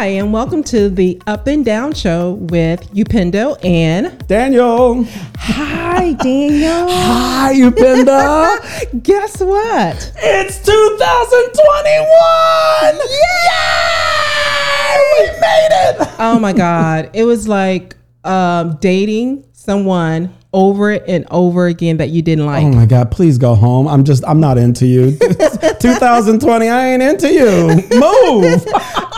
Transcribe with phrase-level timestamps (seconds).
[0.00, 5.04] Hi, and welcome to the Up and Down Show with Upendo and Daniel.
[5.36, 6.86] Hi, Daniel.
[6.88, 8.92] Hi, Upendo.
[9.02, 10.12] Guess what?
[10.16, 12.96] it's 2021.
[13.10, 14.96] Yay!
[15.18, 16.08] We made it.
[16.18, 17.10] Oh my God.
[17.12, 17.94] It was like
[18.24, 22.64] um, dating someone over and over again that you didn't like.
[22.64, 23.86] Oh my God, please go home.
[23.86, 25.18] I'm just, I'm not into you.
[25.78, 27.66] 2020, I ain't into you.
[28.00, 28.64] Move.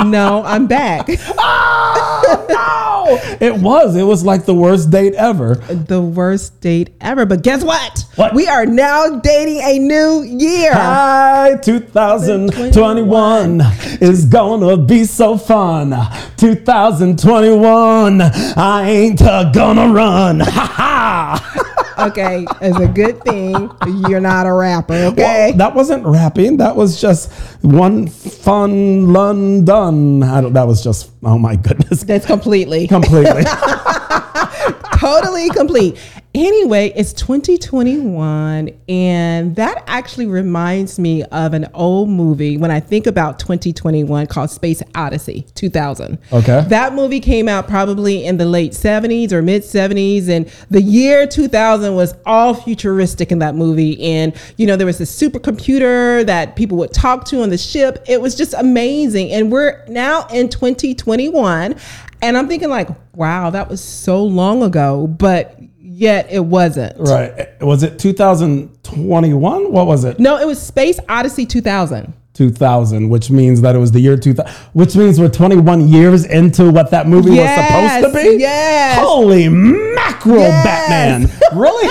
[0.05, 1.07] No, I'm back.
[1.39, 2.93] oh, no.
[3.41, 3.97] It was.
[3.97, 5.57] It was like the worst date ever.
[5.57, 7.27] The worst date ever.
[7.27, 8.05] But guess what?
[8.17, 8.35] What?
[8.35, 10.73] We are now dating a new year.
[10.73, 13.61] Hi, 2021
[14.01, 15.95] is gonna be so fun.
[16.37, 20.41] 2021, I ain't uh, gonna run.
[20.41, 21.72] Ha ha!
[21.99, 23.71] Okay, it's a good thing
[24.09, 25.49] you're not a rapper, okay?
[25.51, 26.59] Well, that wasn't rapping.
[26.59, 30.23] That was just one fun London.
[30.23, 32.05] I don't, that was just, oh my goodness.
[32.05, 32.87] That's completely.
[32.87, 33.45] Completely.
[34.99, 35.99] totally complete.
[36.35, 43.07] Anyway, it's 2021, and that actually reminds me of an old movie when I think
[43.07, 46.19] about 2021 called Space Odyssey 2000.
[46.33, 46.65] Okay.
[46.69, 51.27] That movie came out probably in the late 70s or mid 70s, and the year
[51.27, 54.03] 2000 was all futuristic in that movie.
[54.03, 58.03] And, you know, there was this supercomputer that people would talk to on the ship.
[58.09, 59.33] It was just amazing.
[59.33, 61.75] And we're now in 2021.
[62.23, 65.59] And I'm thinking, like, wow, that was so long ago, but
[65.95, 66.99] yet it wasn't.
[66.99, 67.61] right.
[67.63, 69.73] Was it 2021?
[69.73, 70.19] What was it?
[70.19, 72.13] No, it was Space Odyssey 2000.
[72.35, 76.71] 2000, which means that it was the year 2000, which means we're 21 years into
[76.71, 78.41] what that movie Yes, was supposed to be.
[78.41, 78.99] yes.
[78.99, 80.65] Holy mackerel, Yes.
[80.65, 81.31] Batman.
[81.61, 81.89] Really?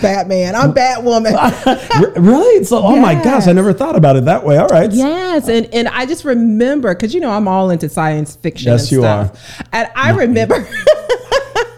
[0.00, 0.54] Batman.
[0.54, 2.16] I'm Batwoman.
[2.16, 2.64] Really?
[2.64, 4.56] So, oh my gosh, I never thought about it that way.
[4.58, 4.90] All right.
[4.92, 8.70] Yes, and and I just remember because you know I'm all into science fiction.
[8.72, 9.62] Yes, and you stuff.
[9.72, 10.54] And I remember,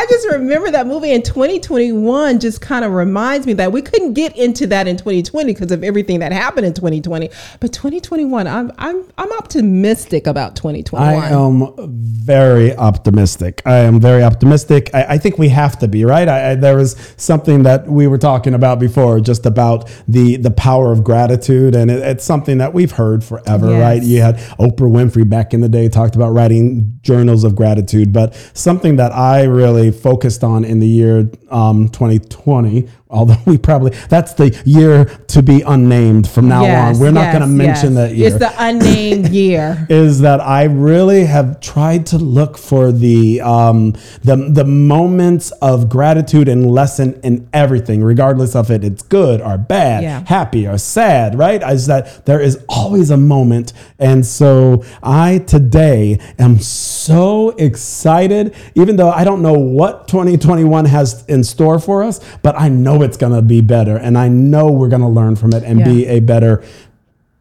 [0.00, 2.40] I just remember that movie in 2021.
[2.40, 5.84] Just kind of reminds me that we couldn't get into that in 2020 because of
[5.84, 7.28] everything that happened in 2020.
[7.60, 11.22] But 2021, I'm I'm I'm optimistic about 2021.
[11.22, 13.60] I am very optimistic.
[13.66, 14.88] I am very optimistic.
[14.94, 16.26] I, I think we have to be right.
[16.28, 20.50] I, I, there was something that we were talking about before, just about the the
[20.50, 23.82] power of gratitude, and it, it's something that we've heard forever, Yes.
[23.82, 24.02] right?
[24.02, 28.34] You had Oprah Winfrey back in the day talked about writing journals of gratitude, but
[28.54, 32.88] something that I really focused on in the year um, 2020.
[33.10, 37.02] Although we probably that's the year to be unnamed from now Yes, on.
[37.02, 38.08] We're not yes, going to mention yes.
[38.10, 39.86] that year It's the unnamed year.
[39.90, 45.88] is that I really have tried to look for the um, the the moments of
[45.88, 50.22] gratitude and lesson in everything, regardless of it it's good or bad, Yeah.
[50.26, 51.36] happy or sad.
[51.36, 51.62] Right?
[51.62, 58.96] Is that there is always a moment, and so I today am so excited, even
[58.96, 63.16] though I don't know what 2021 has in store for us, but I know it's
[63.16, 65.84] gonna be better, and I know we're gonna learn from it and Yeah.
[65.86, 66.62] be a better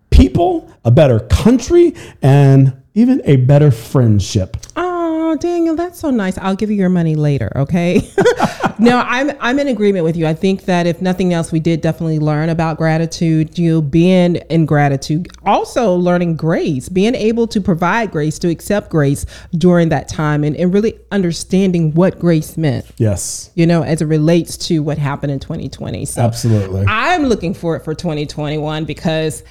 [0.09, 4.57] people, a better country, and even a better friendship.
[4.75, 4.88] Oh,
[5.29, 6.39] Oh, Daniel, that's so nice.
[6.39, 8.01] I'll give you your money later, okay?
[8.79, 10.25] no, I'm I'm in agreement with you.
[10.25, 13.55] I think that if nothing else, we did definitely learn about gratitude.
[13.59, 18.89] You know, being in gratitude, also learning grace, being able to provide grace, to accept
[18.89, 22.87] grace during that time, and, and really understanding what grace meant.
[22.97, 26.05] Yes, You know, as it relates to what happened in 2020.
[26.05, 26.85] So absolutely.
[26.87, 29.43] I'm looking for it for 2021 because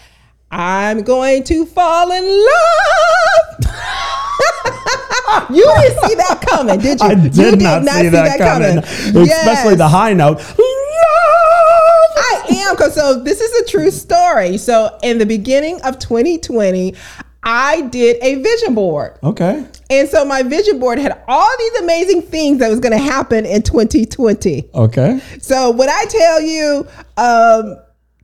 [0.50, 3.59] I'm going to fall in love.
[5.50, 7.06] you didn't see that coming, did you?
[7.06, 10.41] I did, you not, see, that, coming, especially the high note.
[12.20, 14.56] I am because so this is a true story.
[14.56, 16.94] So in the beginning of 2020,
[17.42, 19.19] I did a vision board.
[19.22, 19.66] Okay.
[19.91, 23.47] And so my vision board had all these amazing things that was going to happen
[23.47, 24.70] in 2020.
[24.75, 25.20] Okay.
[25.41, 26.86] So when I tell you,
[27.16, 27.77] um,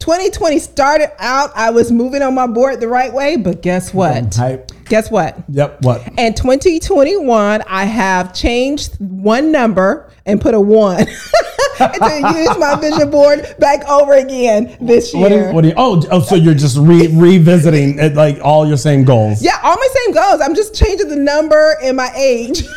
[0.04, 4.36] 2020 started out, I was moving on my board the right way, but guess what?
[4.84, 5.42] Guess what?
[5.48, 5.80] Yep.
[5.80, 6.02] What?
[6.18, 10.98] And 2021, I have changed one number and put a one
[11.78, 15.30] to use my vision board back over again this What?
[15.30, 15.50] year.
[15.54, 15.74] What do you?
[15.74, 19.42] Oh, oh, so you're just re- revisiting it, like all your same goals.
[19.42, 20.42] yeah, all my same goals.
[20.42, 22.64] I'm just changing the number and my age.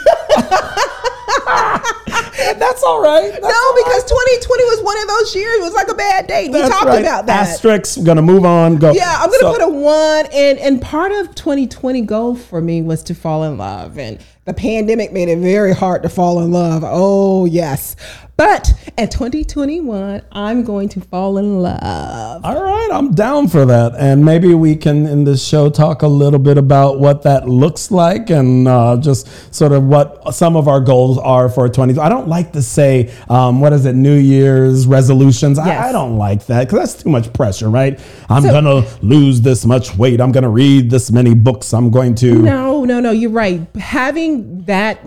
[2.60, 3.32] That's all right.
[3.32, 4.42] That's no, all because right.
[4.42, 5.58] 2020 was one of those years.
[5.60, 6.52] It was like a bad date.
[6.52, 7.02] We That's talked right.
[7.02, 7.48] about that.
[7.50, 7.98] Asterisks.
[7.98, 8.78] Gonna move on.
[8.78, 8.92] Go.
[8.92, 12.82] Yeah, I'm gonna So- put a one, and and part of 2020 goal for me
[12.82, 16.52] was to fall in love, and the pandemic made it very hard to fall in
[16.52, 16.84] love.
[16.86, 17.96] Oh yes,
[18.38, 22.46] But in 2021, I'm going to fall in love.
[22.46, 23.96] All right, I'm down for that.
[23.98, 27.90] And maybe we can, in this show, talk a little bit about what that looks
[27.90, 31.98] like and uh, just sort of what some of our goals are for 20.
[31.98, 35.58] I don't like to say, um, what is it, New Year's resolutions.
[35.58, 35.68] Yes.
[35.86, 38.00] I, I don't like that because that's too much pressure, right?
[38.30, 40.22] I'm So- going to lose this much weight.
[40.22, 41.74] I'm going to read this many books.
[41.74, 42.36] I'm going to.
[42.36, 43.62] No, no, no, you're right.
[43.78, 45.00] Having that,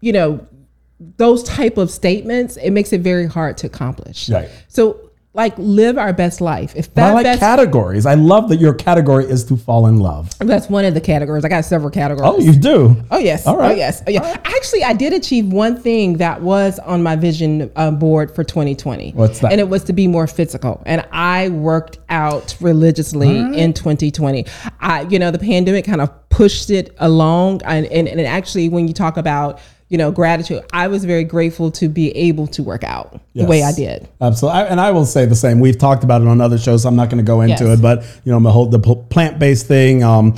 [0.00, 0.46] you know,
[1.16, 4.28] those type of statements, it makes it very hard to accomplish.
[4.28, 4.48] Right.
[4.68, 5.00] So,
[5.36, 6.74] like, live our best life.
[6.76, 8.06] If I like best, categories.
[8.06, 10.30] I love that your category is to fall in love.
[10.38, 11.44] that's one of the categories.
[11.44, 12.32] I got several categories.
[12.32, 13.02] Oh, you do?
[13.10, 13.44] Oh yes.
[13.44, 13.72] All right.
[13.72, 14.00] Oh yes.
[14.06, 14.40] Oh yeah.
[14.44, 19.10] Actually, I did achieve one thing that was on my vision uh, board for 2020.
[19.10, 19.50] What's that?
[19.50, 20.80] And it was to be more physical.
[20.86, 24.46] And I worked out religiously in 2020.
[24.78, 27.60] I, you know, the pandemic kind of pushed it along.
[27.64, 29.58] And, and and actually, when you talk about
[29.88, 33.62] you know gratitude, I was very grateful to be able to work out the way
[33.62, 34.08] I did.
[34.20, 35.60] Absolutely, I, and I will say the same.
[35.60, 36.82] We've talked about it on other shows.
[36.82, 37.78] So I'm not going to go into Yes.
[37.78, 40.34] it, but you know, the whole the plant based thing, um,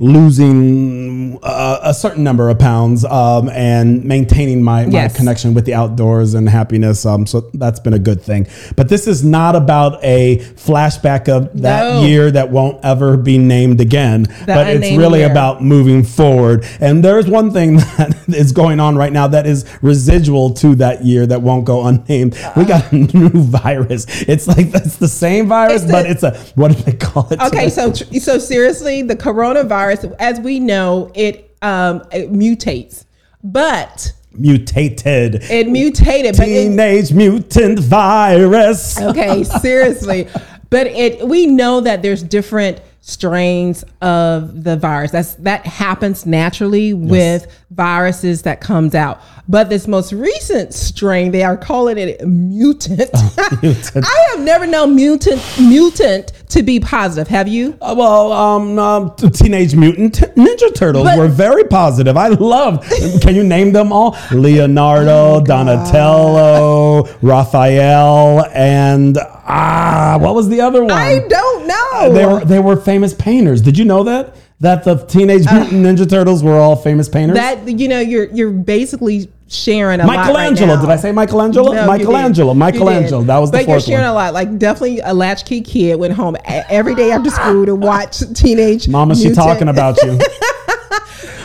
[0.00, 5.74] losing uh, a certain number of pounds, um, and maintaining my, my connection with the
[5.74, 7.04] outdoors and happiness.
[7.06, 8.46] Um, so that's been a good thing.
[8.76, 12.06] But this is not about a flashback of that No.
[12.06, 14.26] year that won't ever be named again.
[14.46, 15.30] but it's really year.
[15.30, 16.64] about moving forward.
[16.80, 21.04] And there's one thing that is going on right now that is residual to that
[21.04, 22.36] year that won't go unnamed.
[22.56, 24.06] We got a new virus.
[24.28, 27.28] It's like that's the same virus, It's but the- it's a what do they call
[27.30, 27.40] it?
[27.40, 33.04] Okay, so tr- so seriously, the coronavirus, as we know, it um it mutates,
[33.42, 35.42] but mutated.
[35.50, 36.36] it mutated.
[36.36, 39.00] But it, Teenage mutant virus.
[39.00, 40.28] okay, seriously,
[40.70, 45.10] but it we know that there's different strains of the virus.
[45.10, 49.20] That's that happens naturally with viruses that comes out.
[49.48, 53.10] But this most recent strain, they are calling it mutant.
[53.62, 54.04] mutant.
[54.06, 57.28] I have never known mutant mutant to be positive.
[57.28, 57.76] Have you?
[57.80, 62.16] Uh, well, um, um, Teenage Mutant Ninja Turtles But- were very positive.
[62.16, 62.90] I loved.
[63.22, 64.16] Can you name them all?
[64.32, 70.92] Leonardo, Donatello, Raphael, and ah, what was the other one?
[70.92, 72.12] I don't know.
[72.12, 73.60] they were they were famous painters.
[73.62, 74.34] Did you know that?
[74.60, 77.38] That the Teenage Mutant Ninja Turtles were all famous painters.
[77.38, 80.74] Uh, that you know you're you're basically sharing a lot right Michelangelo.
[80.74, 80.80] now.
[80.82, 81.72] did I say Michelangelo?
[81.72, 82.54] No, Michelangelo.
[82.54, 83.22] Michelangelo.
[83.22, 84.10] That was the but you're sharing one.
[84.10, 84.34] a lot.
[84.34, 88.86] Like definitely a latchkey kid went home every day after school to watch teenage.
[88.86, 89.46] Mama, she Mutant.
[89.46, 90.18] talking about you.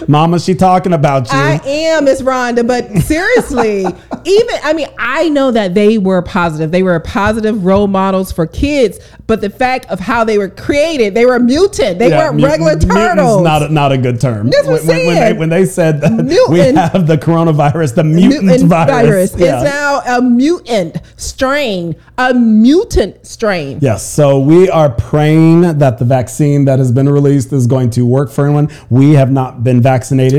[0.08, 1.38] Mama, she talking about you.
[1.38, 3.80] I am Miss Rhonda, but seriously,
[4.26, 6.72] even I mean, I know that they were positive.
[6.72, 11.14] They were positive role models for kids, but the fact of how they were created,
[11.16, 12.00] they were mutant.
[12.00, 13.42] They Yeah, weren't mut- regular turtles.
[13.44, 14.50] Not a, not a good term.
[14.50, 15.40] That's what when, when, when they, saying.
[15.40, 19.34] when they said that we have the coronavirus, the mutant, virus.
[19.36, 19.56] Yeah.
[19.56, 23.80] It's now a mutant strain, a mutant strain.
[23.82, 28.06] Yes, so we are praying that the vaccine that has been released is going to
[28.06, 28.70] work for everyone.
[28.90, 29.95] We have not been vaccinated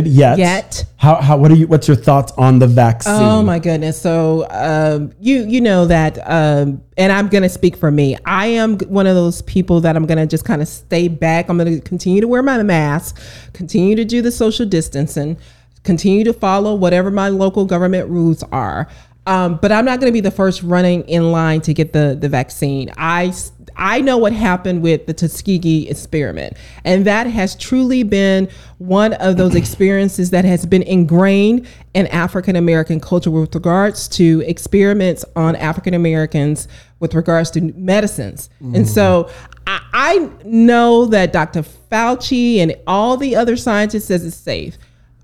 [0.06, 0.38] yet.
[0.38, 0.84] Yet.
[0.96, 3.14] How, how what are you what's your thoughts on the vaccine?
[3.14, 4.00] Oh my goodness!
[4.00, 8.16] So um, you you know that, um, and I'm gonna speak for me.
[8.24, 11.48] I am one of those people that I'm gonna just kind of stay back.
[11.48, 13.20] I'm gonna continue to wear my mask,
[13.52, 15.36] continue to do the social distancing,
[15.84, 18.88] continue to follow whatever my local government rules are.
[19.26, 22.16] Um, but I'm not going to be the first running in line to get the
[22.18, 22.92] the vaccine.
[22.96, 23.34] I
[23.74, 28.48] I know what happened with the Tuskegee experiment, and that has truly been
[28.78, 34.44] one of those experiences that has been ingrained in African American culture with regards to
[34.46, 36.68] experiments on African Americans
[37.00, 38.48] with regards to medicines.
[38.74, 39.28] And so
[39.66, 41.62] I, I know that Dr.
[41.62, 44.78] Fauci and all the other scientists says it's safe.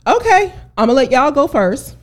[0.06, 1.96] Okay, I'm gonna let y'all go first.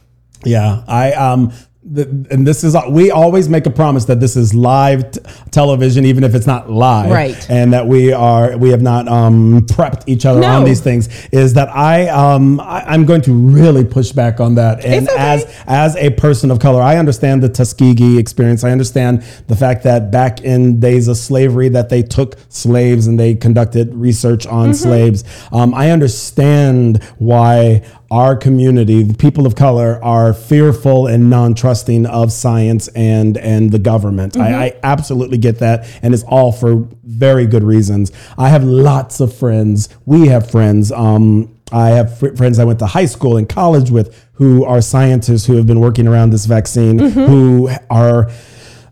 [0.46, 5.12] Yeah, I um, and this is we always make a promise that this is live
[5.12, 7.50] t- television, even if it's not live, Right.
[7.50, 11.08] And that we are we have not um prepped each other on these things.
[11.32, 15.18] Is that I um I, I'm going to really push back on that, and okay.
[15.18, 18.66] as as a person of color, I understand the Tuskegee experience.
[18.66, 23.18] I understand the fact that back in days of slavery, that they took slaves and
[23.18, 25.24] they conducted research on slaves.
[25.54, 32.32] Um, I understand why our community, the people of color, are fearful and non-trusting of
[32.32, 34.36] science and and the government.
[34.36, 38.12] I, I absolutely get that, and it's all for very good reasons.
[38.38, 39.90] I have lots of friends.
[40.06, 40.92] We have friends.
[40.92, 44.82] Um, I have fr- friends I went to high school and college with who are
[44.82, 48.32] scientists who have been working around this vaccine, who are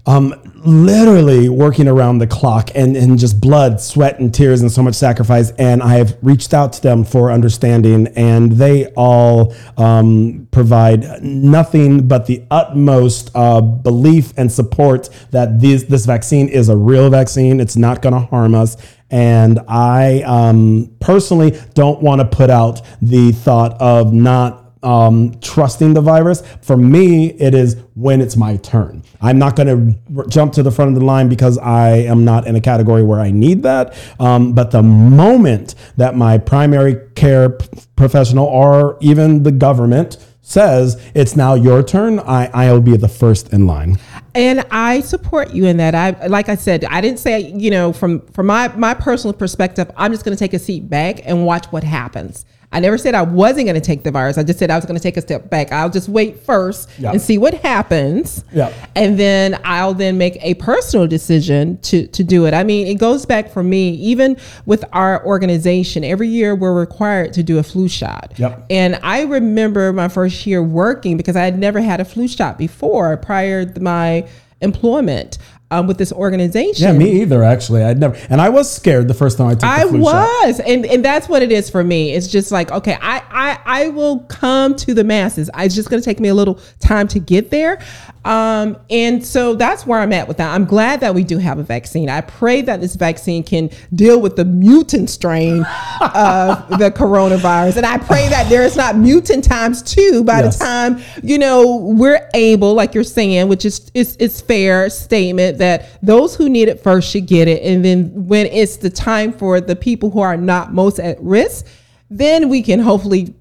[0.05, 4.82] um, literally working around the clock and, and just blood, sweat, and tears, and so
[4.82, 5.52] much sacrifice.
[5.52, 12.08] And I have reached out to them for understanding, and they all um, provide nothing
[12.08, 17.60] but the utmost uh, belief and support that this, this vaccine is a real vaccine.
[17.60, 18.78] It's not going to harm us.
[19.10, 25.93] And I um, personally don't want to put out the thought of not um, trusting
[25.93, 26.41] the virus.
[26.62, 29.03] For me, it is when it's my turn.
[29.22, 32.24] I'm not going to r- jump to the front of the line because I am
[32.25, 33.96] not in a category where I need that.
[34.19, 41.01] Um, but the moment that my primary care p- professional or even the government says
[41.13, 43.98] it's now your turn, I, I'll be the first in line.
[44.34, 45.93] and I support you in that.
[45.96, 49.91] I like I said, I didn't say you know from from my my personal perspective,
[49.98, 52.46] I'm just going to take a seat back and watch what happens.
[52.69, 54.38] I never said I wasn't going to take the virus.
[54.38, 55.71] I just said I was going to take a step back.
[55.71, 57.12] I'll just wait first Yeah.
[57.12, 58.43] and see what happens.
[58.51, 58.74] Yeah.
[58.93, 62.53] And then I'll then make a personal decision to to do it.
[62.53, 66.03] I mean, it goes back for me even with our organization.
[66.03, 68.33] Every year we're required to do a flu shot.
[68.38, 68.65] Yep.
[68.69, 72.57] And I remember my first year working because I had never had a flu shot
[72.57, 74.27] before prior to my
[74.59, 75.38] employment
[75.69, 76.83] um, with this organization.
[76.86, 77.83] Yeah, me either, actually.
[77.83, 80.13] I'd never, and I was scared the first time I took the I flu shot.
[80.45, 82.13] was, and and that's what it is for me.
[82.13, 85.50] It's just like okay, I I I will come to the masses.
[85.57, 87.79] It's just going to take me a little time to get there,
[88.24, 90.53] um, and so that's where I'm at with that.
[90.53, 92.09] I'm glad that we do have a vaccine.
[92.09, 95.65] I pray that this vaccine can deal with the mutant strain
[96.01, 100.57] of the coronavirus, and I pray that there is not mutant times two by Yes.
[100.59, 105.57] the time you know we're able, like you're saying, which is is is fair statement
[105.58, 109.32] that those who need it first should get it, and then when it's the time
[109.34, 111.66] for the people who are not most at risk,
[112.10, 113.34] then we can hopefully,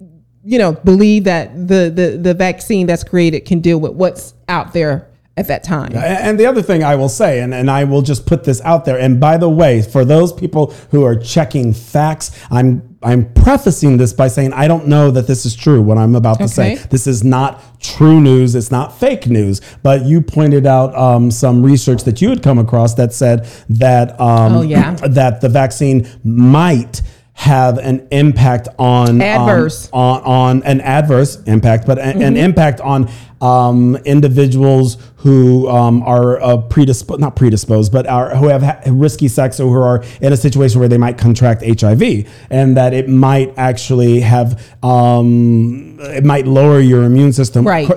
[0.44, 4.72] you know, believe that the the the vaccine that's created can deal with what's out
[4.72, 5.92] there at that time.
[5.94, 8.84] And the other thing I will say, and, and I will just put this out
[8.86, 13.98] there, and by the way, for those people who are checking facts, I'm I'm prefacing
[13.98, 15.80] this by saying I don't know that this is true.
[15.82, 18.54] What I'm about to say, this is not true news.
[18.54, 19.60] It's not fake news.
[19.82, 24.18] But you pointed out um, some research that you had come across that said that
[24.20, 24.94] um, Oh, yeah.
[25.08, 27.02] that the vaccine might
[27.34, 29.90] have an impact on um, Adverse.
[29.92, 32.22] on, on an adverse impact, but an, Mm-hmm.
[32.22, 33.10] an impact on
[33.42, 39.28] um, individuals who um, are uh, predisposed, not predisposed, but are who have ha- risky
[39.28, 43.08] sex or who are in a situation where they might contract HIV, and that it
[43.08, 47.66] might actually have um, it might lower your immune system.
[47.66, 47.88] Right.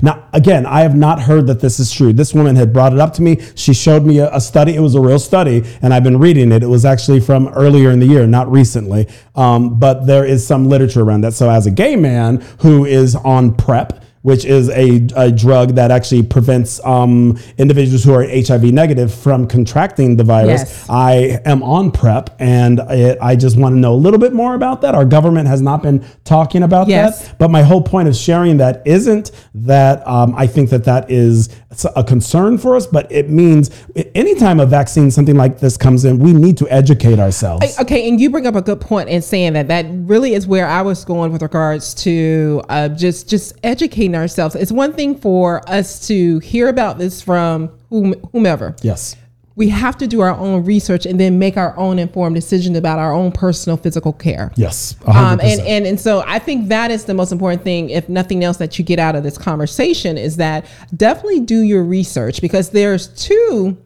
[0.00, 2.12] Now, again, I have not heard that this is true.
[2.12, 3.40] This woman had brought it up to me.
[3.56, 4.74] She showed me a, a study.
[4.74, 6.62] It was a real study, and I've been reading it.
[6.62, 9.08] It was actually from earlier in the year, not recently.
[9.34, 11.34] Um, but there is some literature around that.
[11.34, 15.90] So, as a gay man who is on PrEP, which is a, a drug that
[15.90, 20.60] actually prevents um, individuals who are HIV negative from contracting the virus.
[20.62, 20.86] Yes.
[20.90, 24.54] I am on PrEP, and it, I just want to know a little bit more
[24.54, 24.94] about that.
[24.94, 27.28] Our government has not been talking about Yes.
[27.28, 27.38] that.
[27.38, 31.48] But my whole point of sharing that isn't that um, I think that that is
[31.96, 33.70] a concern for us, but it means
[34.14, 37.78] anytime a vaccine, something like this comes in, we need to educate ourselves.
[37.80, 40.66] Okay, and you bring up a good point in saying that that really is where
[40.66, 44.54] I was going with regards to uh, just just educating ourselves.
[44.54, 48.76] It's one thing for us to hear about this from whom, whomever.
[48.82, 49.16] yes.
[49.56, 52.98] We have to do our own research and then make our own informed decision about
[52.98, 54.52] our own personal physical care.
[54.56, 54.96] Yes.
[55.04, 58.42] Um, and, and and so I think that is the most important thing, if nothing
[58.42, 60.64] else, that you get out of this conversation is that
[60.96, 63.76] definitely do your research because there's two,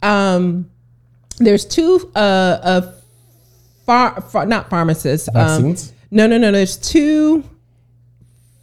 [0.00, 0.70] um,
[1.38, 2.18] there's two uh,
[2.62, 2.92] uh
[3.84, 5.76] far, far not pharmacists, um,
[6.10, 6.50] no, no, no.
[6.50, 7.44] There's two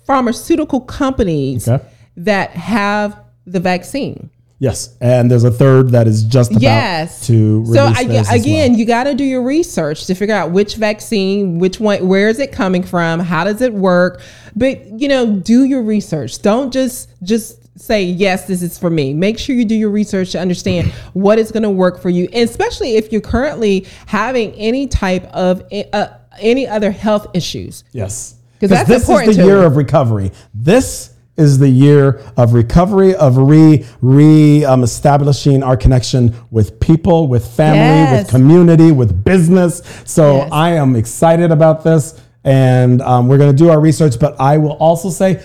[0.07, 1.83] pharmaceutical companies Okay.
[2.17, 4.29] that have the vaccine.
[4.59, 4.95] Yes.
[5.01, 7.27] And there's a third that is just about Yes.
[7.27, 8.79] to release so I, again, well.
[8.79, 12.39] you got to do your research to figure out which vaccine, which one, where is
[12.39, 14.19] it coming from, how does it work.
[14.55, 16.41] But you know, do your research.
[16.41, 19.13] Don't just just say yes, this is for me.
[19.13, 22.27] Make sure you do your research to understand what is going to work for you,
[22.33, 25.61] and especially if you're currently having any type of
[25.93, 26.07] uh,
[26.39, 27.83] any other health issues.
[27.91, 28.33] Yes.
[28.59, 30.31] 'Cause that's this is the year of recovery.
[30.53, 37.27] This is the year of recovery, of re re um, establishing our connection with people,
[37.27, 38.23] with family, Yes.
[38.23, 39.81] with community, with business.
[40.05, 40.49] So Yes.
[40.51, 44.19] I am excited about this, and um, we're going to do our research.
[44.19, 45.39] But I will also say,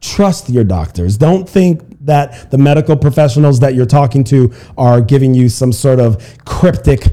[0.00, 1.18] trust your doctors.
[1.18, 5.98] Don't think that the medical professionals that you're talking to are giving you some sort
[6.00, 7.12] of cryptic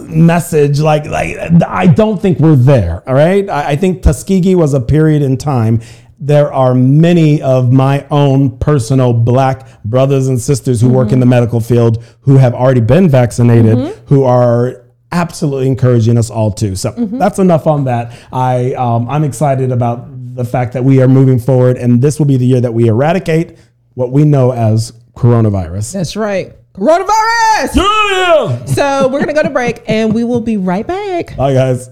[0.00, 1.36] message like like
[1.66, 5.36] I don't think we're there all right I, I think Tuskegee was a period in
[5.36, 5.80] time
[6.18, 11.26] there are many of my own personal black brothers and sisters who work in the
[11.26, 16.76] medical field who have already been vaccinated, who are absolutely encouraging us all to.
[16.76, 18.16] So that's enough on that.
[18.32, 22.26] I um, I'm excited about the fact that we are moving forward, and this will
[22.26, 23.58] be the year that we eradicate
[23.94, 25.92] what we know as coronavirus.
[25.92, 26.56] That's right.
[26.74, 27.76] Coronavirus.
[27.76, 28.64] Yeah!
[28.64, 31.36] So we're gonna go to break, and we will be right back.
[31.36, 31.88] Bye, guys.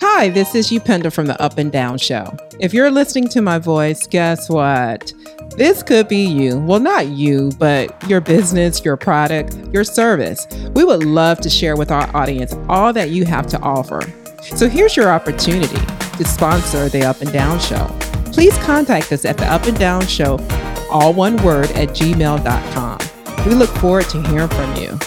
[0.00, 2.36] Hi, this is Upendo from the Up and Down Show.
[2.60, 5.12] If you're listening to my voice, guess what?
[5.56, 6.58] This could be you.
[6.58, 10.46] Well, not you, but your business, your product, your service.
[10.74, 14.00] We would love to share with our audience all that you have to offer.
[14.42, 15.84] So here's your opportunity
[16.18, 17.86] to sponsor the Up and Down Show.
[18.26, 20.38] Please contact us at the Up and Down Show,
[20.90, 22.98] all one word, at gmail.com.
[23.46, 24.98] We look forward to hearing from you.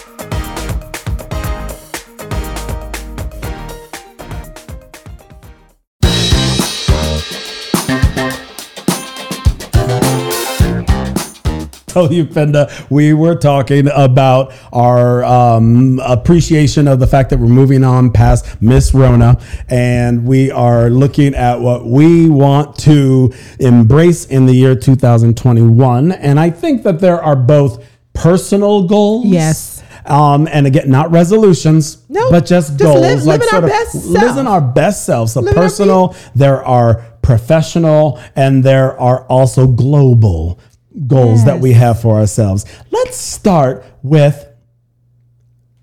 [11.98, 17.48] tell you, Fenda, we were talking about our um, appreciation of the fact that we're
[17.48, 24.26] moving on past Miss Rona, and we are looking at what we want to embrace
[24.26, 26.12] in the year 2021.
[26.12, 27.84] And I think that there are both
[28.18, 29.26] personal goals.
[29.26, 29.84] Yes.
[30.06, 33.02] Um, and again, not resolutions, No, but just, just goals.
[33.02, 35.34] live- living our sort of best living our best selves.
[35.34, 40.60] So Living personal, there are professional, and there are also global
[41.08, 42.66] goals that we have for ourselves.
[42.90, 44.47] Let's start with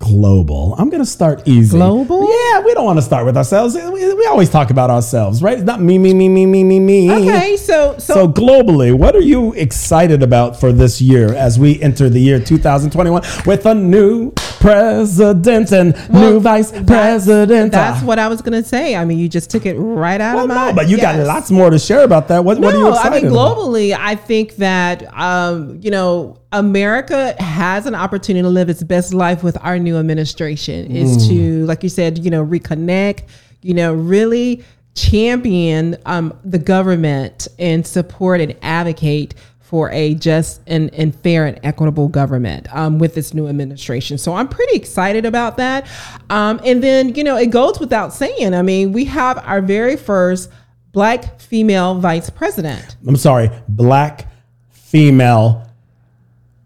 [0.05, 0.75] global.
[0.77, 1.77] I'm going to start easy.
[1.77, 2.21] Global?
[2.21, 3.75] Yeah, we don't want to start with ourselves.
[3.75, 5.57] We, we always talk about ourselves, right?
[5.57, 7.11] It's not me, me, me, me, me, me, me.
[7.11, 11.81] Okay, so so, So globally, what are you excited about for this year as we
[11.81, 17.71] enter the year 2021 with a new president and new vice president?
[17.71, 18.95] That's what I was gonna say.
[18.95, 20.67] I mean, you just took it right out Well, of my.
[20.69, 22.43] no, but you got lots more to share about that.
[22.43, 23.57] What, what are you No, excited I mean, about?
[23.57, 29.13] globally, I think that um, you know America has an opportunity to live its best
[29.13, 30.87] life with our new administration.
[30.89, 30.95] Mm.
[30.95, 33.23] Is to, like you said, you know, reconnect.
[33.61, 40.93] You know, really champion um, the government and support and advocate for a just and,
[40.93, 44.17] and fair and equitable government um, with this new administration.
[44.17, 45.87] So I'm pretty excited about that.
[46.29, 48.53] Um, and then, you know, it goes without saying.
[48.53, 50.49] I mean, we have our very first
[50.91, 52.95] black female vice president.
[53.05, 54.27] I'm sorry, black
[54.69, 55.64] female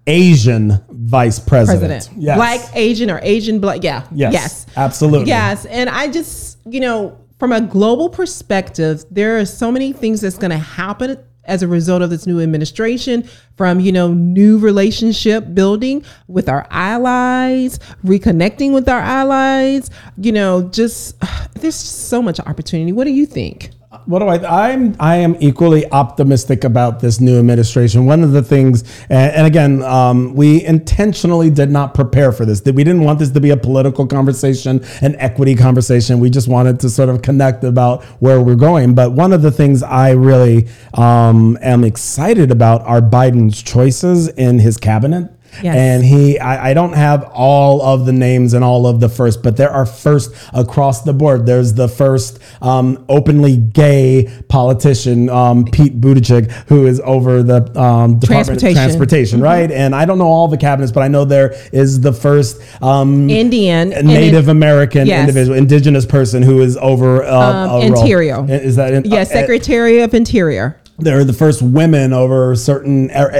[0.09, 1.89] Asian vice president.
[1.89, 2.21] President.
[2.21, 2.37] Yes.
[2.37, 3.83] Black, Asian, or Asian black.
[3.83, 4.05] Yeah.
[4.11, 4.33] Yes.
[4.33, 4.65] Yes.
[4.75, 5.27] Absolutely.
[5.27, 5.65] Yes.
[5.65, 10.37] And I just, you know, from a global perspective, there are so many things that's
[10.37, 15.53] going to happen as a result of this new administration from you know new relationship
[15.53, 21.15] building with our allies reconnecting with our allies you know just
[21.55, 23.71] there's so much opportunity what do you think
[24.05, 24.69] What do I?
[24.71, 28.05] I'm I am equally optimistic about this new administration.
[28.05, 32.61] One of the things, and, and again, um, we intentionally did not prepare for this.
[32.61, 36.19] That we didn't want this to be a political conversation, an equity conversation.
[36.19, 38.95] We just wanted to sort of connect about where we're going.
[38.95, 44.59] But one of the things I really um, am excited about are Biden's choices in
[44.59, 45.31] his cabinet.
[45.61, 45.75] Yes.
[45.75, 49.43] And he, I, I don't have all of the names and all of the first,
[49.43, 51.45] but there are first across the board.
[51.45, 58.19] There's the first um, openly gay politician, um, Pete Buttigieg, who is over the um,
[58.19, 58.25] Department of
[58.59, 58.73] Transportation.
[58.75, 59.71] Transportation, right?
[59.71, 63.29] And I don't know all the cabinets, but I know there is the first um,
[63.29, 65.21] indian Native then- American Yes.
[65.21, 67.81] individual, indigenous person who is over uh, Um, a role.
[68.01, 68.45] Interior.
[68.49, 73.31] Is that in, yes uh, secretary of interior they're the first women over certain er,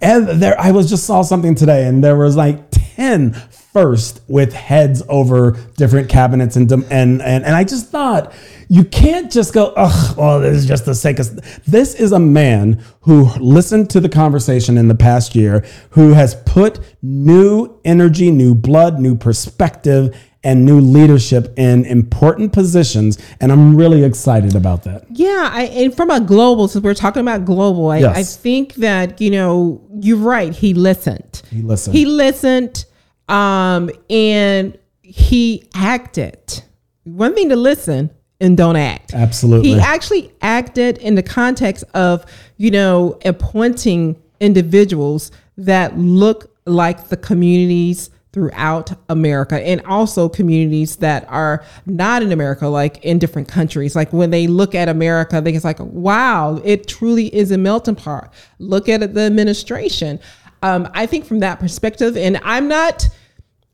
[0.00, 3.32] and there i was just saw something today and there was like 10
[3.72, 8.32] first with heads over different cabinets and and and, and i just thought
[8.68, 12.18] you can't just go ugh well this is just the sake of this is a
[12.18, 18.30] man who listened to the conversation in the past year who has put new energy
[18.30, 24.84] new blood new perspective and new leadership in important positions and i'm really excited about
[24.84, 28.16] that Yeah, I, and from a global, since we're talking about global, I, Yes.
[28.16, 30.54] I think that you know you're right.
[30.54, 31.42] He listened.
[31.50, 31.96] He listened.
[31.96, 32.84] He listened,
[33.28, 36.62] um, and he acted.
[37.04, 39.12] One thing to listen and don't act.
[39.12, 39.70] Absolutely.
[39.70, 42.24] He actually acted in the context of
[42.56, 51.26] you know appointing individuals that look like the communities throughout America and also communities that
[51.28, 53.96] are not in America, like in different countries.
[53.96, 57.96] Like when they look at America, they it's like, wow, it truly is a melting
[57.96, 58.32] pot.
[58.58, 60.20] Look at the administration.
[60.62, 63.08] Um, I think from that perspective, and I'm not,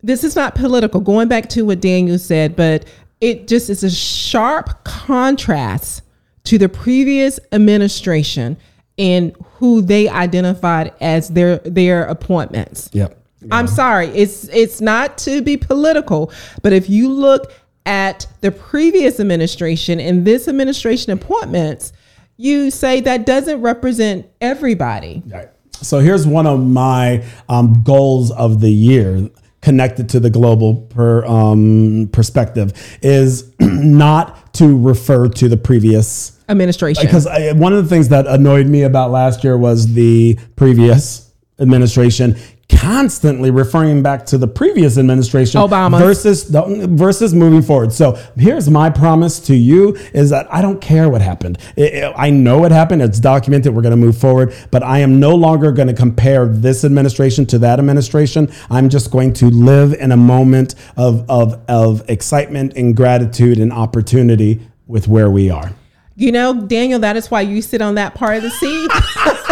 [0.03, 2.87] this is not political, going back to what Daniel said, but
[3.21, 6.03] it just is a sharp contrast
[6.45, 8.57] to the previous administration
[8.99, 12.88] and who they identified as their their appointments.
[12.92, 13.15] Yep.
[13.51, 17.53] I'm sorry, it's it's not to be political, but if you look
[17.85, 21.92] at the previous administration and this administration appointments,
[22.37, 25.22] you say that doesn't represent everybody.
[25.27, 25.49] Right.
[25.72, 31.25] So here's one of my um, goals of the year connected to the global per,
[31.27, 32.72] um, perspective
[33.03, 37.05] is not to refer to the previous Administration.
[37.05, 41.33] because I, one of the things that annoyed me about last year was the previous
[41.59, 42.37] administration
[42.77, 45.99] constantly referring back to the previous administration Obama.
[45.99, 47.93] versus the, versus moving forward.
[47.93, 51.59] So here's my promise to you is that I don't care what happened.
[51.77, 53.03] It- it- I know what happened.
[53.03, 53.75] It's documented.
[53.75, 57.47] We're going to move forward, but I am no longer going to compare this administration
[57.47, 58.49] to that administration.
[58.71, 63.73] I'm just going to live in a moment of of of excitement and gratitude and
[63.73, 65.73] opportunity with where we are.
[66.15, 68.91] You know, Daniel, that is why you sit on that part of the seat.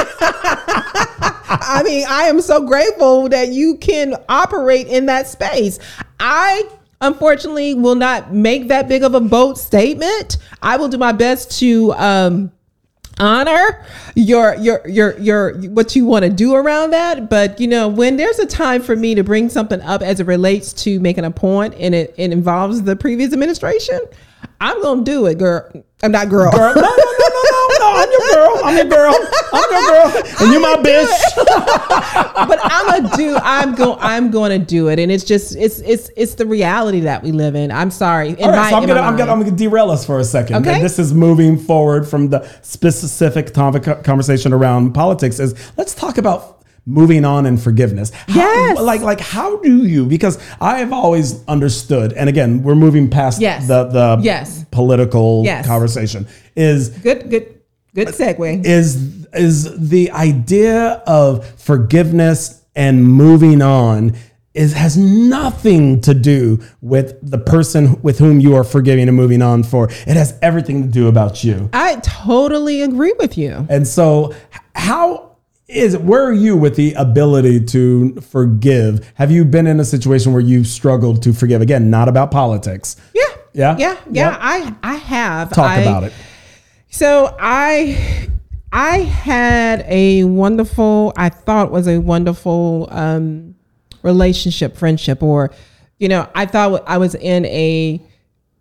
[1.48, 5.78] I mean, I am so grateful that you can operate in that space.
[6.18, 6.68] I
[7.00, 10.38] unfortunately will not make that big of a bold statement.
[10.62, 12.52] I will do my best to um
[13.20, 13.85] honor
[14.16, 18.16] your your your your what you want to do around that but you know when
[18.16, 21.30] there's a time for me to bring something up as it relates to making a
[21.30, 24.00] point and it, it involves the previous administration
[24.61, 25.70] i'm gonna do it girl
[26.02, 27.94] i'm not girl, Girl, no, no, no, no, no, no.
[27.94, 28.61] I'm your girl.
[28.64, 29.14] I'm your girl.
[29.52, 29.90] I'm your girl.
[30.40, 31.35] And you my bitch.
[32.48, 35.79] but i'm gonna do i'm going i'm going to do it and it's just it's
[35.81, 38.77] it's it's the reality that we live in i'm sorry in All right, my, so
[38.77, 40.57] I'm gonna, I'm gonna, I'm gonna derail us for a second.
[40.57, 40.74] Okay.
[40.77, 45.38] And this is moving forward from the specific topic conversation around politics.
[45.38, 48.11] Is let's talk about moving on and forgiveness.
[48.29, 48.79] How- Yes.
[48.81, 50.05] Like, like, how do you?
[50.07, 53.66] Because I have always understood, and again, we're moving past Yes.
[53.68, 54.64] the the Yes.
[54.70, 55.66] political Yes.
[55.66, 56.27] conversation.
[56.57, 57.54] Is good good
[57.94, 64.14] good segue is is the idea of forgiveness and moving on
[64.54, 69.42] is has nothing to do with the person with whom you are forgiving and moving
[69.42, 69.87] on for.
[70.07, 71.68] It has everything to do about you.
[71.72, 74.33] i totally agree with you And so
[74.76, 75.33] how
[75.66, 79.11] is where are you with the ability to forgive?
[79.14, 81.61] Have you been in a situation where you've struggled to forgive?
[81.62, 82.96] Again, not about politics.
[83.14, 83.22] yeah
[83.54, 83.76] Yeah?
[83.78, 84.38] yeah yeah Yep.
[84.40, 86.12] i i have Talk I- about it.
[86.94, 88.28] So I
[88.72, 93.57] I had a wonderful, I thought was a wonderful um,
[94.02, 95.50] relationship, friendship, or
[95.98, 98.00] you know, I thought I was in a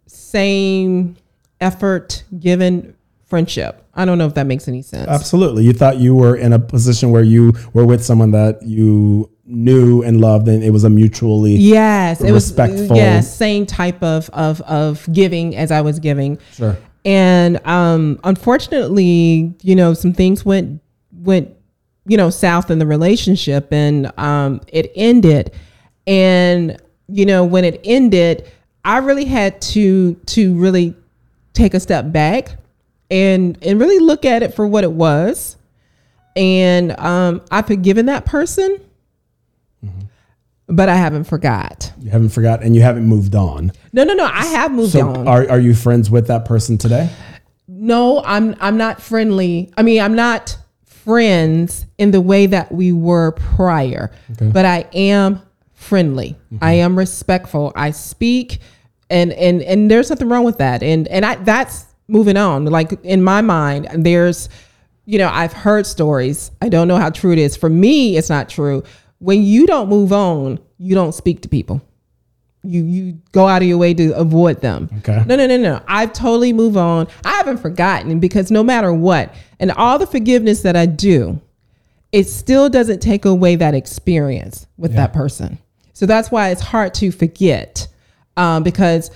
[0.07, 1.15] same
[1.61, 2.95] effort given
[3.27, 3.85] friendship.
[3.93, 5.07] I don't know if that makes any sense.
[5.07, 5.63] Absolutely.
[5.65, 10.01] You thought you were in a position where you were with someone that you knew
[10.01, 14.27] and loved and it was a mutually yes, it respectful- was yes, same type of
[14.31, 16.39] of of giving as I was giving.
[16.53, 16.75] Sure.
[17.05, 21.49] And um unfortunately you know some things went went
[22.05, 25.51] you know south in the relationship and um it ended.
[26.05, 28.49] And you know when it ended
[28.85, 30.95] i really had to to really
[31.53, 32.57] take a step back
[33.11, 35.57] and and really look at it for what it was.
[36.35, 38.79] And um i've forgiven that person
[40.67, 41.91] but i haven't forgot.
[41.99, 43.71] You haven't forgot, and you haven't moved on.
[43.93, 45.27] No no no i have moved So on.
[45.27, 47.09] are, are you friends with that person today?
[47.67, 49.71] no i'm i'm not friendly.
[49.77, 55.41] I mean i'm not friends in the way that we were prior but i am
[55.83, 56.35] friendly.
[56.61, 56.85] I mm-hmm.
[56.85, 57.71] am respectful.
[57.75, 58.59] I speak
[59.09, 60.81] and and and there's nothing wrong with that.
[60.81, 62.65] And and i that's moving on.
[62.65, 64.49] Like in my mind there's
[65.05, 66.51] you know i've heard stories.
[66.61, 67.55] I don't know how true it is.
[67.55, 68.83] For me it's not true.
[69.19, 71.81] When you don't move on you don't speak to people
[72.63, 74.89] you you go out of your way to avoid them.
[74.99, 75.23] Okay.
[75.27, 75.81] No, no, no, no.
[75.87, 77.07] I've totally moved on.
[77.25, 81.41] I haven't forgotten because no matter what, and all the forgiveness that I do,
[82.11, 85.57] it still doesn't take away that experience with that person.
[85.93, 87.87] So that's why it's hard to forget
[88.37, 89.11] um, because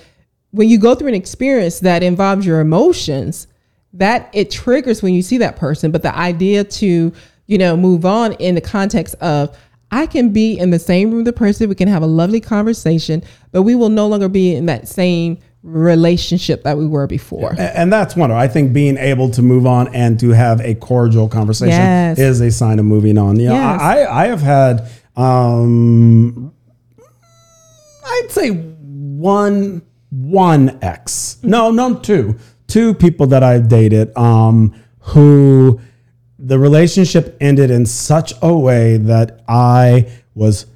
[0.50, 3.46] when you go through an experience that involves your emotions,
[3.92, 5.90] that it triggers when you see that person.
[5.90, 7.12] But the idea to
[7.46, 9.56] you know move on in the context of
[9.90, 12.40] I can be in the same room with the person, we can have a lovely
[12.40, 13.22] conversation,
[13.52, 17.54] but we will no longer be in that same relationship that we were before.
[17.58, 18.30] And that's one.
[18.30, 22.18] I think being able to move on and to have a cordial conversation Yes.
[22.18, 23.40] is a sign of moving on.
[23.40, 23.80] You know, Yes.
[23.80, 26.52] I, I have had, um,
[28.04, 31.38] I'd say one, one ex.
[31.42, 35.80] No, no, two, two people that I've dated, um, who
[36.38, 40.66] the relationship ended in such a way that I was,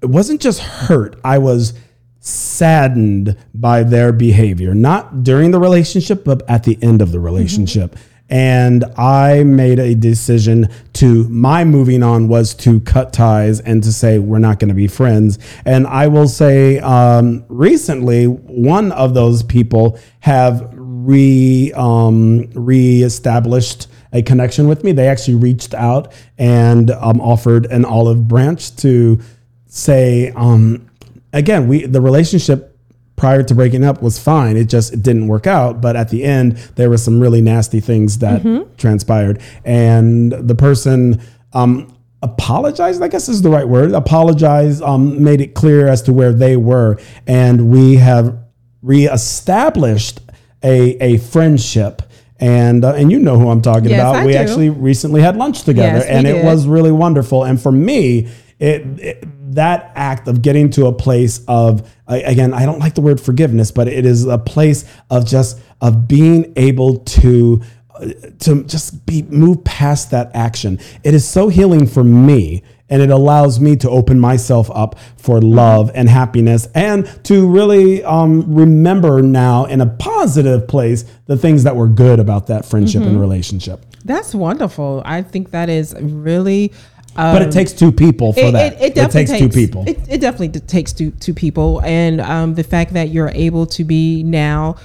[0.00, 1.18] it wasn't just hurt.
[1.24, 1.74] I was
[2.20, 7.96] saddened by their behavior, not during the relationship, but at the end of the relationship.
[8.30, 13.92] And I made a decision to my moving on was to cut ties and to
[13.92, 15.38] say we're not going to be friends.
[15.64, 24.22] And I will say, um, recently, one of those people have re um, reestablished a
[24.22, 24.92] connection with me.
[24.92, 29.20] They actually reached out and um, offered an olive branch to
[29.66, 30.88] say, um,
[31.32, 32.76] again, we the relationship
[33.16, 34.56] prior to breaking up was fine.
[34.56, 35.80] It just it didn't work out.
[35.80, 38.42] But at the end, there were some really nasty things that
[38.78, 41.20] transpired, and the person.
[41.52, 46.12] Um, apologized i guess is the right word apologized um, made it clear as to
[46.12, 48.36] where they were and we have
[48.82, 50.18] reestablished
[50.64, 52.02] a, a friendship
[52.40, 54.16] and uh, and you know who I'm talking Yes, about.
[54.16, 54.38] I we do.
[54.38, 56.44] actually recently had lunch together, Yes, and it did.
[56.44, 57.44] was really wonderful.
[57.44, 62.64] And for me, it, it that act of getting to a place of again, I
[62.66, 66.98] don't like the word forgiveness, but it is a place of just of being able
[66.98, 67.60] to
[67.94, 70.78] uh, to just be move past that action.
[71.02, 75.40] It is so healing for me and it allows me to open myself up for
[75.40, 81.64] love and happiness and to really um, remember now in a positive place the things
[81.64, 83.84] that were good about that friendship and relationship.
[84.04, 85.02] That's wonderful.
[85.04, 86.72] I think that is really.
[87.16, 88.80] Um, But it takes two people for that.
[88.80, 89.88] It, definitely takes, two people.
[89.88, 93.84] It, it definitely takes two two people, and um, the fact that you're able to
[93.84, 94.76] be now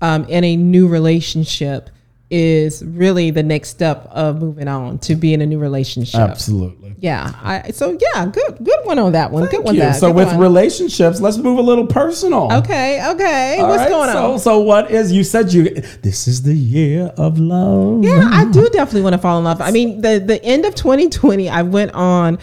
[0.00, 1.90] um, in a new relationship
[2.32, 6.18] is really the next step of moving on to be in a new relationship.
[6.18, 6.96] Absolutely.
[6.98, 7.30] Yeah.
[7.42, 9.46] I, so yeah, good good one on that one.
[9.48, 9.74] good one.
[9.74, 9.82] you.
[9.82, 9.96] That.
[9.96, 10.38] So good with one.
[10.38, 12.50] relationships, let's move a little personal.
[12.50, 14.38] okay, okay, All what's right, going so, on?
[14.38, 15.64] So what is you said you
[16.02, 18.02] this is the year of love.
[18.02, 19.60] Yeah, I do definitely want to fall in love.
[19.60, 22.38] I mean, the the end of 2020, I went on.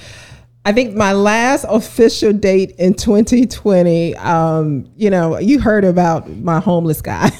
[0.65, 4.15] I think my last official date in 2020.
[4.17, 7.31] Um, you know, you heard about my homeless guy.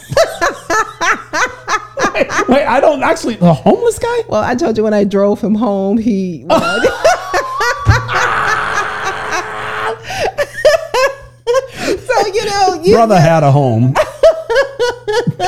[2.50, 4.18] Wait, I don't actually the homeless guy?
[4.28, 6.42] well, I told you when I drove him home, he.
[6.50, 6.56] so
[12.34, 13.94] you know, you Brother had a home.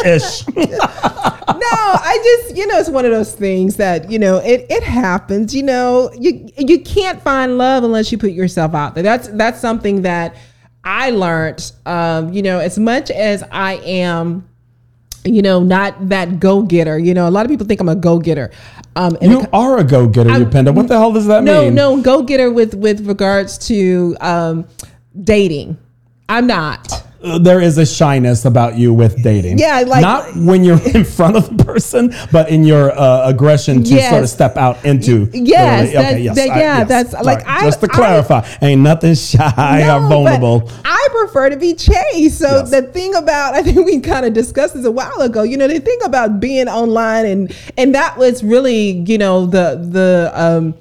[0.05, 0.47] Ish.
[0.47, 4.83] no, I just you know it's one of those things that you know it it
[4.83, 5.53] happens.
[5.53, 9.03] You know you you can't find love unless you put yourself out there.
[9.03, 10.35] That's that's something that
[10.83, 11.71] I learned.
[11.85, 14.47] Um, you know, as much as I am,
[15.23, 16.97] you know, not that go getter.
[16.97, 18.51] You know, a lot of people think I'm a go getter.
[18.95, 20.73] Um, You are a go-getter, you Penda.
[20.73, 21.75] What the hell does that no, mean?
[21.75, 24.67] No, no, go getter with with regards to um,
[25.23, 25.77] dating.
[26.27, 27.03] I'm not.
[27.39, 29.59] There is a shyness about you with dating.
[29.59, 33.83] Yeah, like- not when you're in front of the person, but in your uh, aggression
[33.83, 34.09] to Yes.
[34.09, 35.25] sort of step out into.
[35.25, 38.81] the Yes, rela- that- that- yeah, that's- All like, I- just to I- clarify, ain't
[38.81, 40.69] nothing shy No, or vulnerable.
[40.83, 42.39] I prefer to be chased.
[42.39, 42.71] So Yes.
[42.71, 45.43] the thing about I think we kind of discussed this a while ago.
[45.43, 49.79] You know, the thing about being online and and that was really you know the
[49.89, 50.73] the um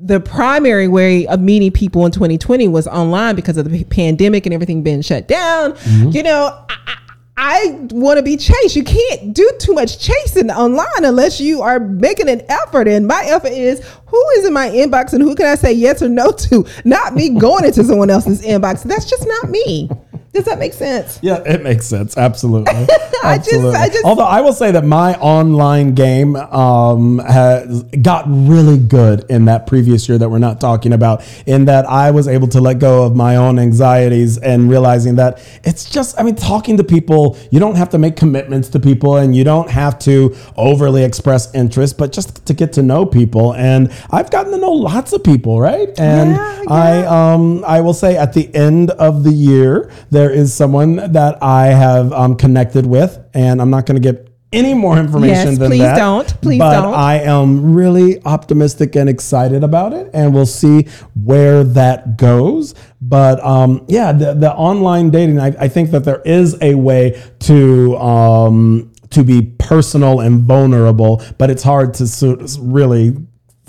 [0.00, 4.54] the primary way of meeting people in 2020 was online because of the pandemic and
[4.54, 5.72] everything being shut down.
[5.72, 6.10] Mm-hmm.
[6.10, 6.64] You know.
[6.68, 6.96] I, I-
[7.34, 8.76] I want to be chased.
[8.76, 12.86] You can't do too much chasing online unless you are making an effort.
[12.86, 16.02] And my effort is who is in my inbox and who can I say yes
[16.02, 16.66] or no to?
[16.84, 18.82] Not me going into someone else's inbox.
[18.82, 19.88] That's just not me.
[20.32, 21.18] Does that make sense?
[21.22, 22.16] Yeah, it makes sense.
[22.16, 22.72] Absolutely.
[23.24, 28.24] I just- I just- Although I will say that my online game um, has got
[28.26, 32.28] really good in that previous year that we're not talking about, in that I was
[32.28, 36.34] able to let go of my own anxieties and realizing that it's just, I mean,
[36.34, 39.98] talking to people, you don't have to make commitments to people and you don't have
[40.00, 43.54] to overly express interest, but just to get to know people.
[43.54, 45.90] And I've gotten to know lots of people, right?
[46.00, 50.52] And Yeah, I, um, I will say at the end of the year, there is
[50.54, 54.98] someone that I have um, connected with, and I'm not going to give any more
[54.98, 55.96] information Yes, than please that.
[55.96, 56.40] don't.
[56.42, 56.94] Please but don't.
[56.94, 62.74] I am really optimistic and excited about it, and we'll see where that goes.
[63.00, 67.22] But um, yeah, the, the online dating, I, I think that there is a way
[67.40, 67.96] to.
[67.96, 73.14] Um, to be personal and vulnerable, but it's hard to really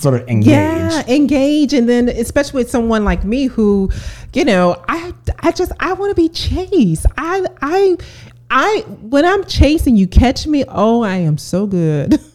[0.03, 0.51] sort of engage.
[0.51, 3.89] Yeah, engage, and then especially with someone like me who,
[4.33, 7.07] you know, I I just I want to be chased.
[7.17, 7.97] I I
[8.51, 10.63] I when I'm chasing, you catch me.
[10.67, 12.19] Oh, I am so good.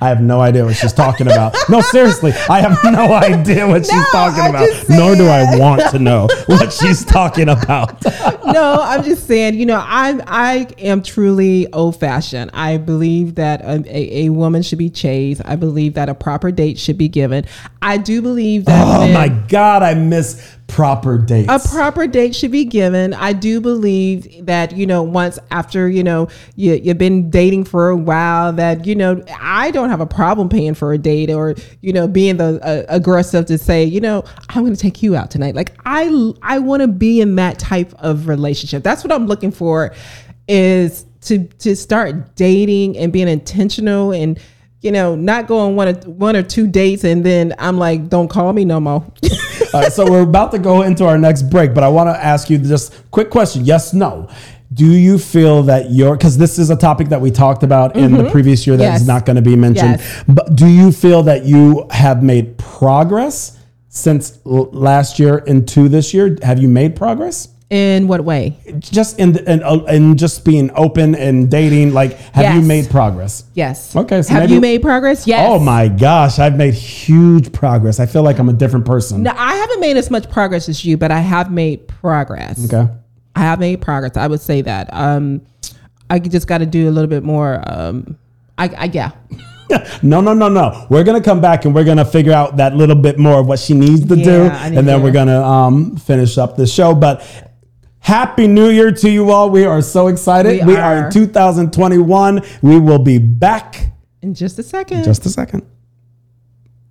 [0.00, 1.54] I have no idea what she's talking about.
[1.68, 4.68] No, seriously, I have no idea what she's talking about.
[4.88, 8.04] Nor do I want to know what she's talking about.
[8.46, 12.50] no, I'm just saying, you know, I I am truly old fashioned.
[12.52, 15.42] I believe that a, a, a woman should be chased.
[15.44, 17.44] I believe that a proper date should be given.
[17.80, 18.86] I do believe that.
[18.86, 21.48] Oh men- my God, I miss proper dates?
[21.48, 23.14] a proper date should be given.
[23.14, 27.90] I do believe that you know once after you know you you've been dating for
[27.90, 31.54] a while that you know I don't have a problem paying for a date or
[31.80, 35.14] you know being the uh, aggressive to say you know I'm going to take you
[35.14, 35.54] out tonight.
[35.54, 38.82] Like I I want to be in that type of relationship.
[38.82, 39.94] That's what I'm looking for
[40.48, 44.40] is to to start dating and being intentional and
[44.82, 48.28] you know not going one or one or two dates and then I'm like don't
[48.28, 49.04] call me no more.
[49.74, 52.24] All right, so we're about to go into our next break, but I want to
[52.24, 54.28] ask you just quick question: Yes, no.
[54.74, 58.12] Do you feel that your because this is a topic that we talked about in
[58.12, 58.98] the previous year that is Mm-hmm.
[59.00, 59.06] Yes.
[59.06, 60.24] not going to be mentioned, Yes.
[60.28, 66.12] but do you feel that you have made progress since l- last year into this
[66.14, 66.36] year?
[66.42, 67.48] Have you made progress?
[67.72, 68.58] In what way?
[68.80, 73.44] Just in in, uh, in just being open and dating, like have you made progress?
[73.54, 73.96] Yes.
[73.96, 75.26] Okay, so have maybe- you made progress?
[75.26, 75.48] Yes.
[75.50, 77.98] Oh my gosh, I've made huge progress.
[77.98, 79.22] I feel like I'm a different person.
[79.22, 82.62] No, I haven't made as much progress as you, but I have made progress.
[82.72, 82.92] Okay.
[83.34, 84.18] I have made progress.
[84.18, 84.92] I would say that.
[84.92, 85.40] Um,
[86.10, 87.62] I just got to do a little bit more.
[87.66, 88.18] Um,
[88.58, 89.12] I, I yeah.
[90.02, 90.86] No, no, no, no.
[90.90, 93.58] We're gonna come back and we're gonna figure out that little bit more of what
[93.58, 96.94] she needs to do, Yeah, need and then we're gonna um, finish up the show.
[96.94, 97.24] But
[98.02, 99.48] happy New Year to you all!
[99.50, 100.66] We are so excited.
[100.66, 100.96] We We, are.
[100.98, 101.06] are.
[101.06, 102.42] in 2021.
[102.60, 103.92] We will be back.
[104.20, 105.04] In just a second.
[105.04, 105.62] Just a second.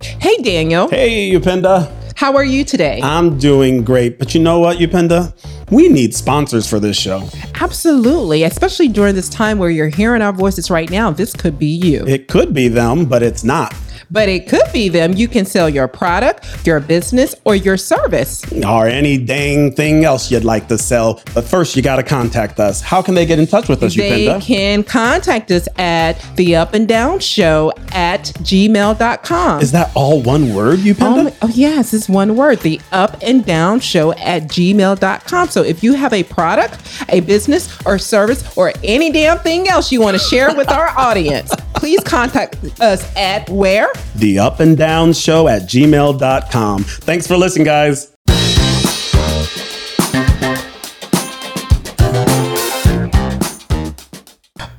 [0.02, 0.88] hey, Daniel.
[0.88, 1.90] Hey, Upendo.
[2.16, 3.00] How are you today?
[3.02, 5.32] I'm doing great, but you know what, Upendo?
[5.70, 7.28] We need sponsors for this show.
[7.60, 8.42] Absolutely.
[8.42, 11.10] Especially during this time where you're hearing our voices right now.
[11.10, 12.04] This could be you.
[12.06, 13.74] It could be them, but it's not.
[14.12, 15.14] But it could be them.
[15.14, 18.44] You can sell your product, your business, or your service.
[18.62, 21.22] or any dang thing else you'd like to sell.
[21.34, 22.82] But first, you got to contact us.
[22.82, 24.42] How can they get in touch with us, They Upendo?
[24.42, 29.62] can contact us at the up and down show at gmail.com.
[29.62, 31.24] Is that all one word, Upendo?
[31.24, 35.48] my- oh, yes, it's one word, the up and down show at gmail.com.
[35.48, 36.76] So if you have a product,
[37.08, 40.88] a business, or service, or any damn thing else you want to share with our
[40.98, 43.90] audience, please contact us at where?
[44.14, 46.84] The up and down show at gmail.com.
[46.84, 48.12] Thanks for listening, guys.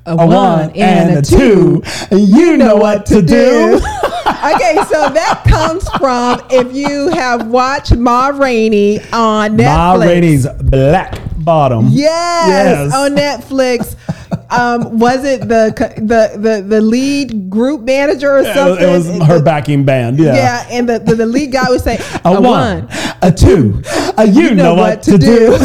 [0.05, 1.81] A, one and a two.
[2.11, 3.75] You know what to do.
[4.27, 9.65] okay, so that comes from if you have watched Ma Rainey on Netflix.
[9.65, 11.87] Ma Rainey's Black Bottom.
[11.89, 12.93] Yes, Yes.
[12.93, 13.95] on Netflix.
[14.49, 18.87] Um, was it the the the the lead group manager or was, something?
[18.87, 20.19] it was her The- backing band.
[20.19, 20.35] Yeah.
[20.35, 22.87] Yeah, and the, the, the lead guy would say A, one,
[23.21, 23.81] a two,
[24.17, 25.53] a you, know, what, to do.
[25.55, 25.61] and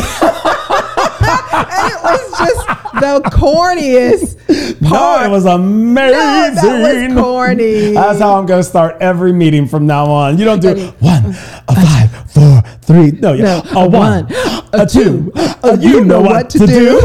[1.92, 2.66] it was just
[3.00, 4.36] the corniest
[4.80, 6.16] No, it was amazing.
[6.16, 7.92] No, that was corny.
[7.92, 10.38] That's how I'm going to start every meeting from now on.
[10.38, 11.24] You don't do one,
[11.68, 13.10] a five, four, three.
[13.12, 13.62] No, yeah.
[13.72, 14.26] No, a one,
[14.72, 16.82] a two, a you know what to do.
[16.82, 17.00] you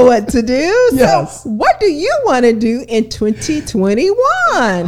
[0.00, 0.88] know what to do.
[0.92, 1.42] Yes.
[1.42, 4.06] So what do you want to do in 2021?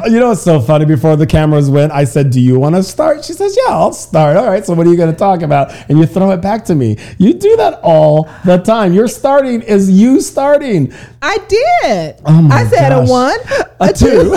[0.07, 0.85] You know what's so funny?
[0.85, 3.25] Before the cameras went, I said, Do you want to start?
[3.25, 4.37] She says, Yeah, I'll start.
[4.37, 4.65] All right.
[4.65, 5.73] So, what are you going to talk about?
[5.89, 6.97] And you throw it back to me.
[7.19, 8.93] You do that all the time.
[8.93, 10.93] Your starting is you starting.
[11.21, 12.21] I did.
[12.25, 13.09] Oh my I said gosh.
[13.09, 13.39] a one,
[13.81, 14.37] A two.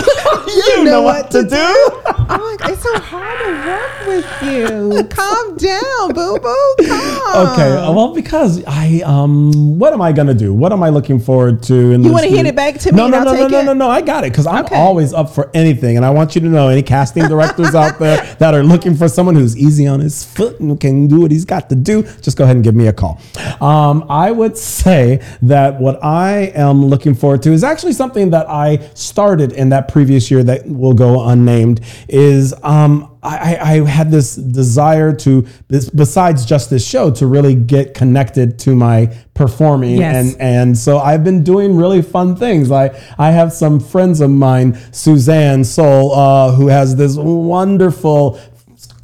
[0.76, 1.56] you know what to do.
[1.56, 5.04] Oh my, it's so hard to work with you.
[5.08, 6.74] Calm down, boo boo.
[6.86, 7.48] Calm.
[7.48, 7.72] Okay.
[7.94, 10.52] Well, because I, um, what am I going to do?
[10.62, 11.90] What am I looking forward to?
[11.90, 13.64] In You wanna hand it back to me No, and no, no, no, no, it?
[13.64, 13.90] no, no.
[13.90, 14.76] I got it because I'm Okay.
[14.76, 15.96] always up for anything.
[15.96, 19.08] And I want you to know any casting directors out there that are looking for
[19.08, 22.36] someone who's easy on his foot and can do what he's got to do, just
[22.36, 23.20] go ahead and give me a call.
[23.60, 28.48] Um, I would say that what I am looking forward to is actually something that
[28.48, 31.80] I started in that previous year that will go unnamed.
[32.08, 37.26] Is um, I, I I had this desire to, this, besides just this show, to
[37.26, 40.34] really get connected to my performing Yes.
[40.34, 42.68] and and so I've been doing really fun things.
[42.68, 48.40] Like I have some friends of mine, Suzanne Sole, uh, who has this wonderful,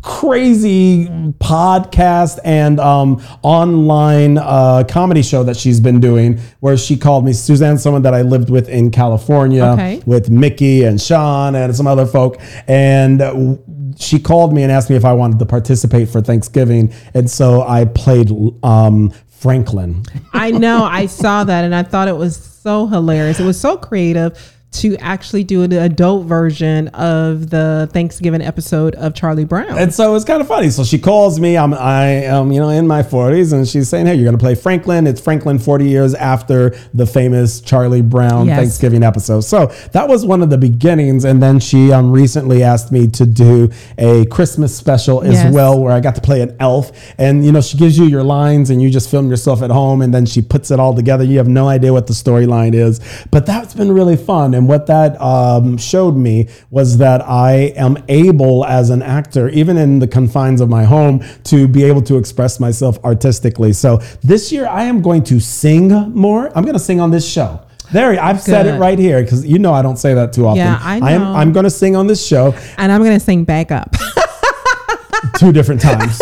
[0.03, 1.07] crazy
[1.39, 6.41] podcast and um, online uh, comedy show that she's been doing.
[6.61, 10.03] Where she called me Suzanne, someone that I lived with in California Okay.
[10.07, 13.23] with Mickey and Sean and some other folk, and.
[13.97, 17.63] She called me and asked me if I wanted to participate for Thanksgiving, and so
[17.63, 18.31] I played
[18.63, 20.03] um, Franklin.
[20.33, 20.85] I know.
[20.85, 23.39] I saw that and I thought it was so hilarious.
[23.39, 24.58] It was so creative.
[24.71, 29.79] To actually do an adult version of the Thanksgiving episode of Charlie Brown.
[29.79, 30.69] And so it's kind of funny.
[30.69, 31.57] So she calls me.
[31.57, 34.43] I'm I am you know in my 40s, and she's saying, "Hey, you're going to
[34.43, 38.59] play Franklin." It's Franklin 40 years after the famous Charlie Brown Yes.
[38.59, 39.41] Thanksgiving episode.
[39.41, 41.25] So that was one of the beginnings.
[41.25, 45.55] And then she um, recently asked me to do a Christmas special as Yes.
[45.55, 46.93] well, where I got to play an elf.
[47.17, 50.03] And you know, she gives you your lines, and you just film yourself at home,
[50.03, 51.25] and then she puts it all together.
[51.25, 53.01] You have no idea what the storyline is,
[53.31, 54.58] but that's been really fun.
[54.59, 59.77] And what that um, showed me was that I am able, as an actor, even
[59.77, 63.73] in the confines of my home, to be able to express myself artistically.
[63.73, 66.49] So this year, I am going to sing more.
[66.59, 67.61] I'm going to sing on this show.
[67.93, 70.59] There, I've said it right here because you know I don't say that too often.
[70.59, 71.33] Yeah, I am know.
[71.35, 73.97] I'm going to sing on this show and I'm going to sing back up.
[75.39, 76.21] two different times.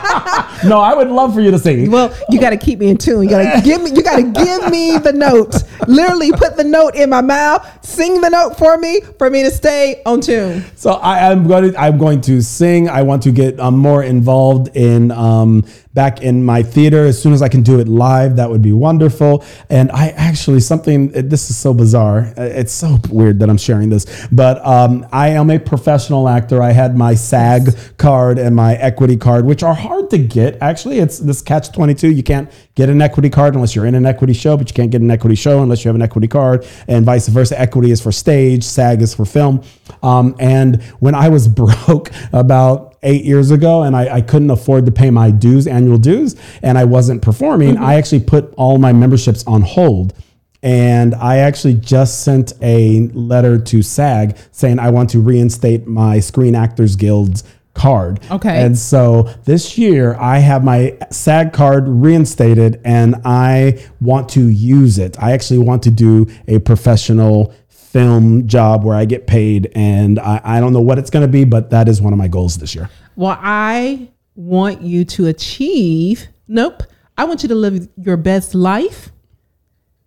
[0.64, 1.90] no, I would love for you to sing.
[1.90, 3.22] well, you got to keep me in tune.
[3.22, 3.90] You got to give me.
[3.90, 5.54] You got to give me the note.
[5.88, 7.66] Literally, put the note in my mouth.
[7.84, 10.64] Sing the note for me for me to stay on tune.
[10.76, 12.88] So I, I'm going to I'm going to sing.
[12.88, 17.32] I want to get um, more involved in um, back in my theater as soon
[17.32, 18.36] as I can do it live.
[18.36, 19.44] That would be wonderful.
[19.68, 21.08] And I actually something.
[21.08, 22.32] This is so bizarre.
[22.36, 26.62] Uh, It's so weird that I'm sharing this, but um, I am a professional actor.
[26.62, 30.60] I had my SAG card and my equity card, which are hard to get.
[30.60, 32.10] Actually, it's this catch twenty two.
[32.10, 34.90] You can't get an equity card unless you're in an equity show, but you can't
[34.90, 37.60] get an equity show unless you have an equity card, and vice versa.
[37.60, 39.62] Equity is for stage, SAG is for film.
[40.02, 44.86] Um, and when I was broke about eight years ago and I, I couldn't afford
[44.86, 47.84] to pay my dues, annual dues, and I wasn't performing, mm-hmm.
[47.84, 50.14] I actually put all my memberships on hold.
[50.62, 56.20] And I actually just sent a letter to SAG saying I want to reinstate my
[56.20, 58.20] Screen Actors Guild's card.
[58.30, 58.62] Okay.
[58.62, 64.98] And so this year I have my SAG card reinstated and I want to use
[64.98, 65.16] it.
[65.22, 67.54] I actually want to do a professional
[67.92, 71.32] film job where I get paid and I, I don't know what it's going to
[71.32, 72.88] be, but that is one of my goals this year.
[73.16, 76.28] Well, I want you to achieve.
[76.46, 76.84] Nope.
[77.18, 79.10] I want you to live your best life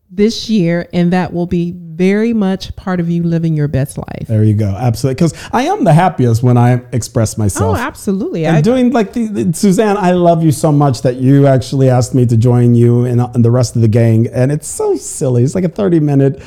[0.09, 4.27] this year, and that will be very much part of you living your best life.
[4.27, 4.69] There you go.
[4.69, 5.15] Absolutely.
[5.15, 7.77] Because I am the happiest when I express myself.
[7.77, 8.45] Oh, absolutely.
[8.45, 11.89] And I, doing like the, the- Suzanne, I love you so much that you actually
[11.89, 14.67] asked me to join you and, uh, and the rest of the gang, and it's
[14.67, 15.43] so silly.
[15.43, 16.41] It's like a thirty minute,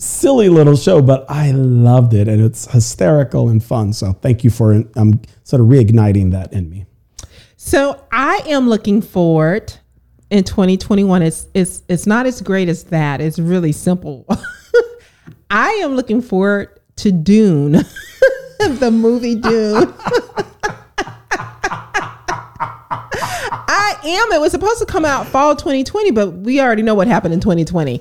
[0.00, 3.92] silly little show, but I loved it, and it's hysterical and fun.
[3.92, 6.86] So thank you for um, sort of reigniting that in me.
[7.56, 9.72] So I am looking forward
[10.30, 11.22] in 2021.
[11.22, 13.20] It's it's it's not as great as that.
[13.20, 14.26] It's really simple.
[15.50, 17.72] I am looking forward to Dune,
[18.58, 19.92] the movie Dune.
[23.90, 24.32] I am.
[24.32, 27.40] It was supposed to come out fall 2020, but we already know what happened in
[27.40, 28.00] 2020.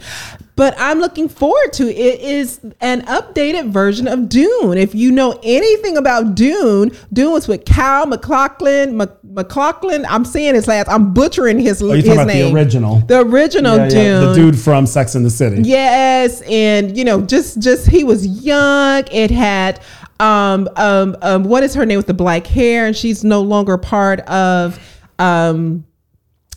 [0.55, 2.19] But I'm looking forward to it.
[2.19, 4.77] Is an updated version of Dune.
[4.77, 8.97] If you know anything about Dune, Dune was with Kyle McLaughlin.
[8.97, 10.05] Mc, McLaughlin.
[10.09, 10.89] I'm saying his last.
[10.89, 12.53] I'm butchering his, Are you his talking about name.
[12.53, 12.99] the original?
[13.07, 13.99] The original Yeah, Dune.
[14.05, 15.61] yeah, the dude from Sex and the City.
[15.63, 19.03] Yes, and you know, just just he was young.
[19.11, 19.81] It had
[20.19, 23.77] um um um what is her name with the black hair, and she's no longer
[23.77, 24.77] part of
[25.19, 25.85] um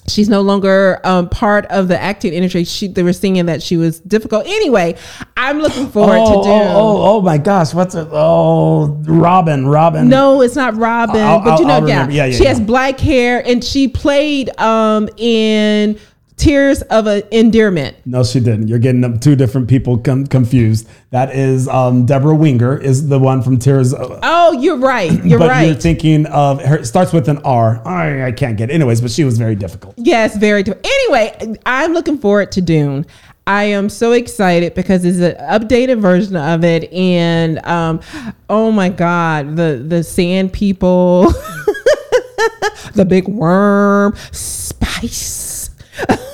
[0.09, 2.65] she's no longer um part of the acting industry.
[2.65, 4.47] She they were singing that she was difficult.
[4.47, 4.97] Anyway,
[5.37, 6.51] I'm looking forward Oh, to do.
[6.53, 8.09] oh, oh, oh my gosh, what's it?
[8.11, 10.09] Oh, Robin, Robin.
[10.09, 12.09] No, it's not Robin, I'll- but you know, I'll yeah.
[12.09, 12.49] Yeah, yeah, she yeah.
[12.51, 15.99] has black hair, and she played um in
[16.43, 17.97] Tears of a Endearment.
[18.05, 18.67] No, she didn't.
[18.67, 20.89] You're getting them two different people com- confused.
[21.11, 23.95] That is um, Debra Winger is the one from Tears.
[23.95, 25.13] Of, Oh, you're right.
[25.25, 25.67] You're but right.
[25.67, 26.79] you're thinking of her.
[26.79, 27.81] It starts with an R.
[27.87, 28.71] I, I can't get.
[28.71, 28.73] It.
[28.73, 29.95] Anyways, but she was very difficult.
[29.97, 30.65] Yes, very.
[30.65, 33.07] T- anyway, I'm looking forward to Dune.
[33.47, 38.01] I am so excited because it's an updated version of it, and um,
[38.51, 41.25] oh my god, the the sand people,
[42.95, 45.71] the big worm, spice.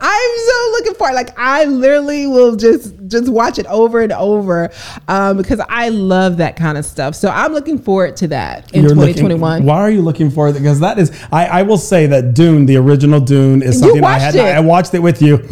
[0.00, 1.14] I'm so looking for it.
[1.14, 4.70] Like I literally will just just watch it over and over
[5.08, 7.14] um, because I love that kind of stuff.
[7.14, 9.64] So I'm looking forward to that in You're looking- 2021.
[9.64, 10.52] why are you looking for it?
[10.54, 11.10] Because that is.
[11.32, 14.34] I, I will say that Dune, the original Dune, is something I had.
[14.34, 14.40] it.
[14.40, 15.38] I watched it with you.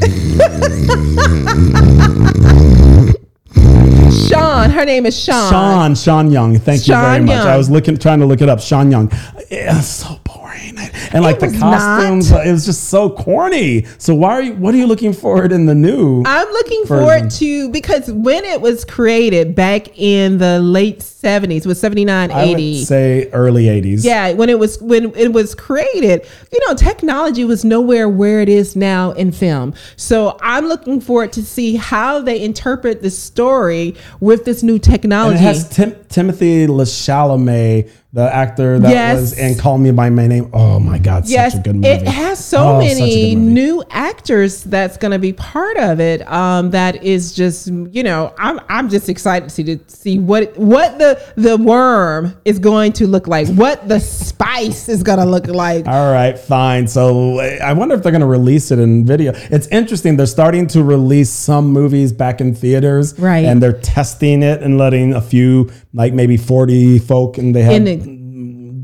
[4.29, 5.51] Sean, her name is Sean.
[5.51, 6.59] Sean, Sean Young.
[6.59, 7.37] Thank you very Sean much.
[7.37, 7.47] Young.
[7.47, 8.61] I was looking, trying to look it up.
[8.61, 9.11] Sean Young.
[9.51, 10.19] It's so
[10.57, 10.79] boring.
[11.13, 12.33] and like the costumes.
[12.33, 13.85] Uh, it was just so corny.
[13.99, 14.55] So why are you?
[14.55, 16.23] What are you looking forward in the new?
[16.27, 17.05] I'm looking version.
[17.07, 22.43] forward to because when it was created back in the late 70s, was 79, I
[22.45, 22.79] 80.
[22.79, 24.05] would say early '80s.
[24.05, 28.49] Yeah, when it was when it was created, you know, technology was nowhere where it
[28.49, 29.75] is now in film.
[29.97, 34.85] So I'm looking forward to see how they interpret the story with this new And
[34.85, 35.37] technology.
[35.37, 39.21] it has Tim- Timothée Chalamet, the actor that Yes.
[39.21, 40.49] was and Call Me by My Name.
[40.55, 41.89] Oh my God, yes, such a good movie.
[41.89, 46.27] it has so Oh, many new actors that's going to be part of it.
[46.33, 50.57] Um, that is just you know, I'm I'm just excited to see to see what
[50.57, 55.27] what the the worm is going to look like, what the spice is going to
[55.27, 55.87] look like.
[55.87, 56.89] All right, fine.
[56.89, 59.33] So I wonder if they're going to release it in video.
[59.51, 60.17] It's interesting.
[60.17, 63.45] They're starting to release some movies back in theaters, Right.
[63.45, 67.75] And they're testing it and letting a few, like maybe forty folk, and they have
[67.75, 68.16] In the-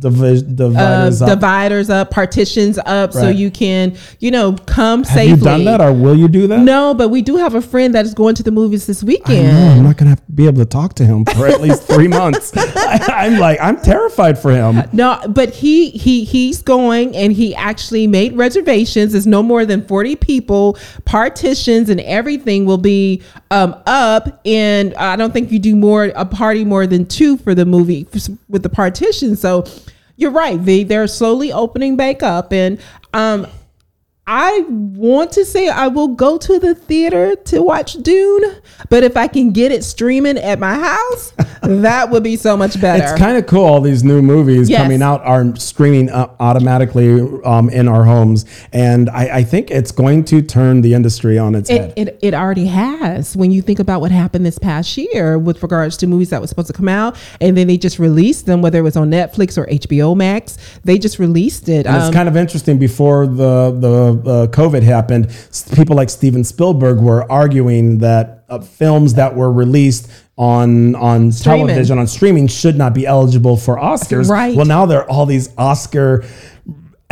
[0.03, 1.28] divi- uh, dividers up.
[1.28, 5.38] dividers up, partitions up, so you can, you know, come have safely.
[5.38, 6.61] you done that, or will you do that?
[6.61, 9.07] no, but we do have a friend that is going to the movies this I
[9.07, 9.48] weekend.
[9.48, 12.09] know, I'm not going to be able to talk to him for at least three
[12.20, 12.53] months.
[12.57, 14.82] I, I'm like, I'm terrified for him.
[14.92, 19.12] No, but he he he's going and he actually made reservations.
[19.12, 20.76] There's no more than 40 people.
[21.05, 26.24] Partitions and everything will be um, up, and I don't think you do more a
[26.24, 28.07] party more than two for the movie
[28.48, 29.36] with the partition.
[29.36, 29.64] So
[30.23, 30.64] you're right.
[30.64, 32.81] They they're slowly opening back up, and
[33.12, 33.47] um,
[34.25, 38.55] I want to say I will go to the theater to watch Dune,
[38.89, 42.81] but if I can get it streaming at my house, that would be so much
[42.81, 43.03] better.
[43.03, 43.64] It's kind of cool.
[43.64, 44.81] All these new movies Yes.
[44.81, 50.25] coming out are streaming automatically um, in our homes, and I, I think it's going
[50.27, 51.93] to turn the industry on its head.
[51.97, 53.37] It, it, it already has.
[53.37, 56.47] When you think about what happened this past year with regards to movies that were
[56.47, 59.59] supposed to come out, and then they just released them, whether it was on Netflix
[59.59, 61.89] or HBO Max, they just released it.
[61.89, 62.79] Um, it's kind of interesting.
[62.79, 65.29] Before the the uh, COVID happened,
[65.75, 71.66] people like Steven Spielberg were arguing that uh, films that were released on on Streaming.
[71.66, 74.31] television on streaming should not be eligible for Oscars.
[74.31, 74.57] Right.
[74.57, 76.25] Well, now there are all these Oscar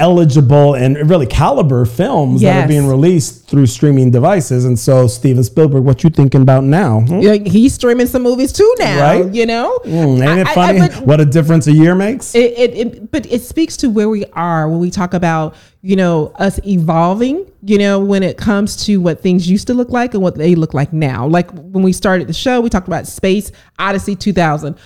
[0.01, 4.65] eligible and really caliber films that are being released through streaming devices.
[4.65, 7.01] And so, Steven Spielberg, what you thinking about now?
[7.03, 7.21] Hmm?
[7.21, 9.01] yeah, he's streaming some movies too now.
[9.01, 9.33] Right?
[9.35, 12.35] You know, Mm, ain't it I- I- funny what a difference a year makes?
[12.35, 15.97] it, it, it but it speaks to where we are when we talk about you
[15.97, 20.13] know us evolving you know when it comes to what things used to look like
[20.15, 23.07] and what they look like now like when we started the show we talked about
[23.07, 24.77] space odyssey 2000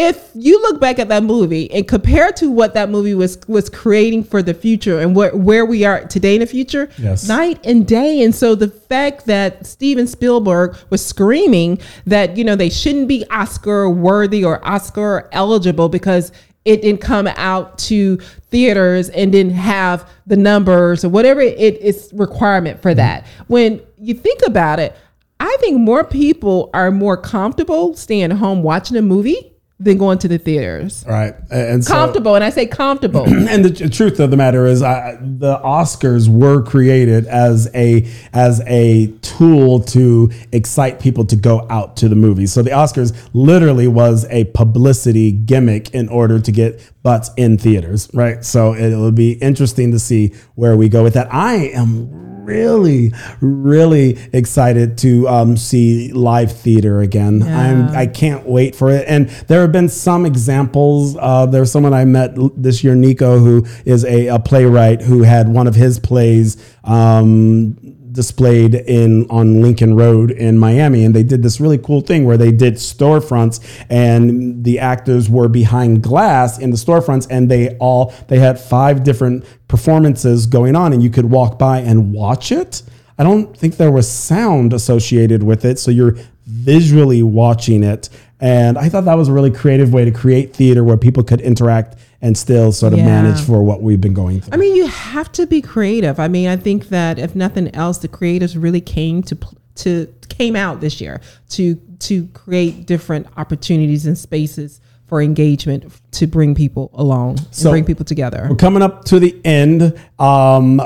[0.00, 3.68] if you look back at that movie and compare to what that movie was was
[3.68, 7.26] creating for the future and where where we are today in the future Yes.
[7.26, 12.54] night and day and so the fact that steven spielberg was screaming that you know
[12.54, 16.30] they shouldn't be oscar worthy or oscar eligible because
[16.64, 18.18] it didn't come out to
[18.50, 22.98] theaters and didn't have the numbers or whatever it is requirement for mm-hmm.
[22.98, 23.26] that.
[23.46, 24.94] When you think about it,
[25.40, 30.28] I think more people are more comfortable staying home watching a movie than going to
[30.28, 31.04] the theaters.
[31.06, 31.34] Right.
[31.50, 33.24] And so, Comfortable, and I say comfortable.
[33.28, 38.60] and the truth of the matter is I, the oscars were created as a as
[38.66, 43.86] a tool to excite people to go out to the movies so the oscars literally
[43.86, 49.32] was a publicity gimmick in order to get butts in theaters right so it'll be
[49.34, 55.56] interesting to see where we go with that i am really really excited to um,
[55.56, 57.42] see live theater again.
[57.42, 59.04] I'm i can't wait for it.
[59.06, 63.66] And there have been some examples uh, there's someone i met this year nico who
[63.84, 67.87] is a, a playwright who had one of his plays um,
[68.18, 72.36] displayed in on Lincoln Road in Miami and they did this really cool thing where
[72.36, 78.12] they did storefronts and the actors were behind glass in the storefronts and they all
[78.26, 82.82] they had five different performances going on and you could walk by and watch it.
[83.18, 88.08] I don't think there was sound associated with it so you're visually watching it
[88.40, 91.40] and I thought that was a really creative way to create theater where people could
[91.40, 93.04] interact and still sort of Yeah.
[93.06, 94.52] manage for what we've been going through.
[94.52, 96.18] I mean, you have to be creative.
[96.18, 99.36] I mean, I think that if nothing else, the creatives really came to
[99.76, 106.26] to came out this year to to create different opportunities and spaces for engagement to
[106.26, 108.46] bring people along, So- bring people together.
[108.50, 109.94] We're coming up to the end.
[110.18, 110.78] Um,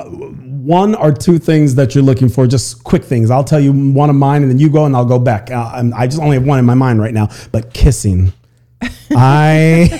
[0.64, 3.30] one or two things that you're looking for, just quick things.
[3.32, 5.50] I'll tell you one of mine, and then you go, and I'll go back.
[5.50, 8.32] Uh, I just only have one in my mind right now, but kissing.
[9.10, 9.90] I,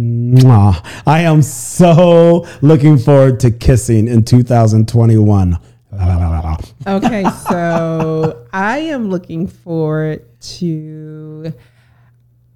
[0.00, 0.84] Mwah.
[1.06, 5.58] I am so looking forward to kissing in 2021.
[5.92, 6.96] La, la, la, la, la.
[6.96, 11.52] Okay, so I am looking forward to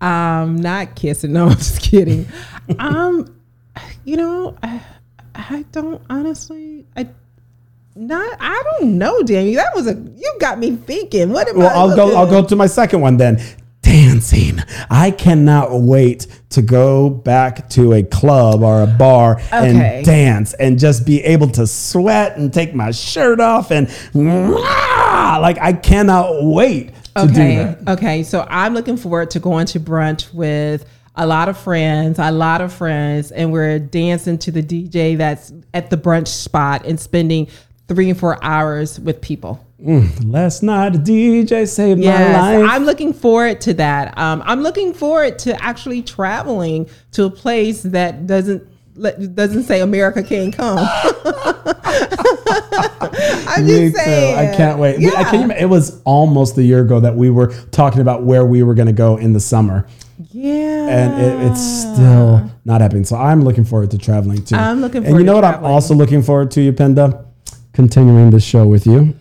[0.00, 1.32] um not kissing.
[1.32, 2.26] No, I'm just kidding.
[2.78, 3.36] Um,
[4.04, 4.80] you know, I,
[5.34, 6.86] I don't honestly.
[6.96, 7.08] I
[7.96, 8.36] not.
[8.40, 9.54] I don't know, Danny.
[9.56, 9.94] That was a.
[9.94, 11.30] You got me thinking.
[11.30, 11.74] What am Well, I?
[11.74, 12.16] I'll go.
[12.16, 13.42] I'll go to my second one then.
[13.94, 14.58] Dancing.
[14.90, 19.98] I cannot wait to go back to a club or a bar Okay.
[19.98, 25.58] and dance and just be able to sweat and take my shirt off and like
[25.60, 27.56] I cannot wait to do Okay.
[27.56, 27.88] that.
[27.96, 28.22] Okay.
[28.24, 30.84] So I'm looking forward to going to brunch with
[31.14, 35.52] a lot of friends, a lot of friends, and we're dancing to the DJ that's
[35.72, 37.46] at the brunch spot and spending
[37.86, 39.63] three and four hours with people.
[39.78, 42.70] Last night DJ saved my Yes, life.
[42.70, 44.16] I'm looking forward to that.
[44.16, 48.62] Um, I'm looking forward to actually traveling to a place that doesn't
[48.96, 50.78] let- doesn't say America can't come.
[53.46, 54.10] I'm Me just too.
[54.10, 54.98] I can't wait.
[54.98, 55.30] We- I Yeah.
[55.30, 58.74] can, it was almost a year ago that we were talking about where we were
[58.74, 59.86] going to go in the summer,
[60.30, 60.86] yeah.
[60.88, 63.04] and it, it's still not happening.
[63.04, 64.54] So I'm looking forward to traveling too.
[64.56, 65.44] I'm looking And you know what?
[65.44, 67.24] I'm also looking forward to, Upendo,
[67.72, 69.14] continuing this show with you.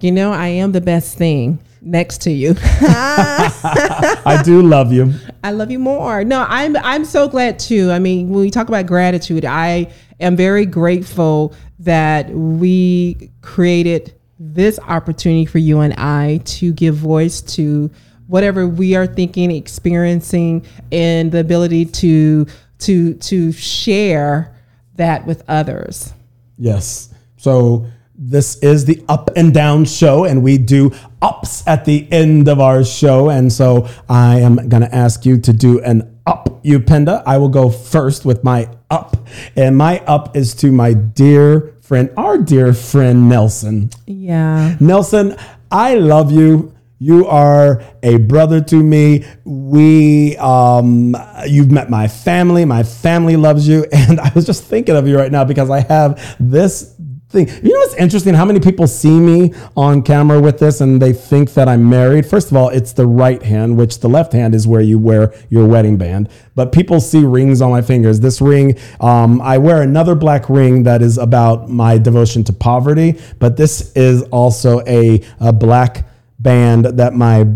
[0.00, 2.54] You know, I am the best thing next to you.
[2.60, 5.14] I do love you.
[5.42, 6.24] I love you more.
[6.24, 7.90] No, I'm I'm so glad too.
[7.90, 9.90] I mean, when we talk about gratitude, I
[10.20, 17.40] am very grateful that we created this opportunity for you and I to give voice
[17.54, 17.90] to
[18.26, 22.46] whatever we are thinking, experiencing, and the ability to
[22.80, 24.54] to to share
[24.96, 26.12] that with others.
[26.58, 27.14] Yes.
[27.36, 27.86] So
[28.18, 32.60] this is the up and down show, and we do ups at the end of
[32.60, 33.30] our show.
[33.30, 37.22] And so I am going to ask you to do an up, you Penda.
[37.26, 39.16] I will go first with my up.
[39.54, 43.90] And my up is to my dear friend, our dear friend, Nelson.
[44.06, 44.76] Yeah.
[44.80, 45.36] Nelson,
[45.70, 46.72] I love you.
[46.98, 49.26] You are a brother to me.
[49.44, 51.14] We, um,
[51.46, 52.64] you've met my family.
[52.64, 55.80] My family loves you, and I was just thinking of you right now because I
[55.80, 56.94] have this
[57.28, 57.48] thing.
[57.48, 58.34] You know what's interesting?
[58.34, 62.26] How many people see me on camera with this and they think that I'm married?
[62.26, 65.34] First of all, it's the right hand, which the left hand is where you wear
[65.50, 66.28] your wedding band.
[66.54, 68.20] But people see rings on my fingers.
[68.20, 73.20] This ring, um, I wear another black ring that is about my devotion to poverty,
[73.38, 76.08] but this is also a, a black
[76.38, 77.46] band that my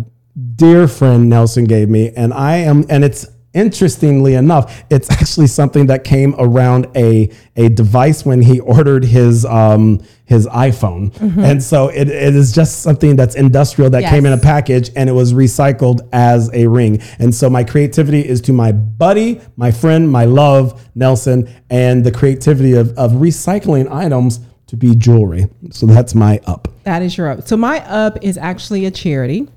[0.57, 5.87] dear friend Nelson gave me, and I am, and it's interestingly enough, it's actually something
[5.87, 11.89] that came around a a device when he ordered his um his iPhone, and so
[11.89, 15.33] it, it is just something that's industrial that came in a package and it was
[15.33, 17.03] recycled as a ring.
[17.19, 22.13] And so my creativity is to my buddy, my friend, my love, Nelson, and the
[22.13, 24.41] creativity of of recycling items
[24.71, 25.47] to be jewelry.
[25.73, 26.69] So that's my up.
[26.85, 27.49] That is your up.
[27.49, 29.49] So my up is actually a charity,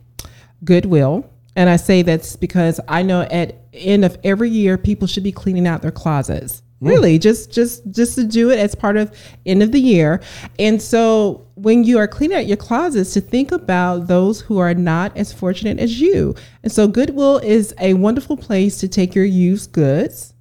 [0.64, 1.30] Goodwill.
[1.56, 5.32] And I say that's because I know at end of every year people should be
[5.32, 6.62] cleaning out their closets.
[6.82, 6.90] Mm.
[6.90, 10.22] Really, just just just to do it as part of end of the year.
[10.60, 14.74] And so when you are cleaning out your closets, to think about those who are
[14.74, 16.36] not as fortunate as you.
[16.64, 20.33] And so Goodwill is a wonderful place to take your used goods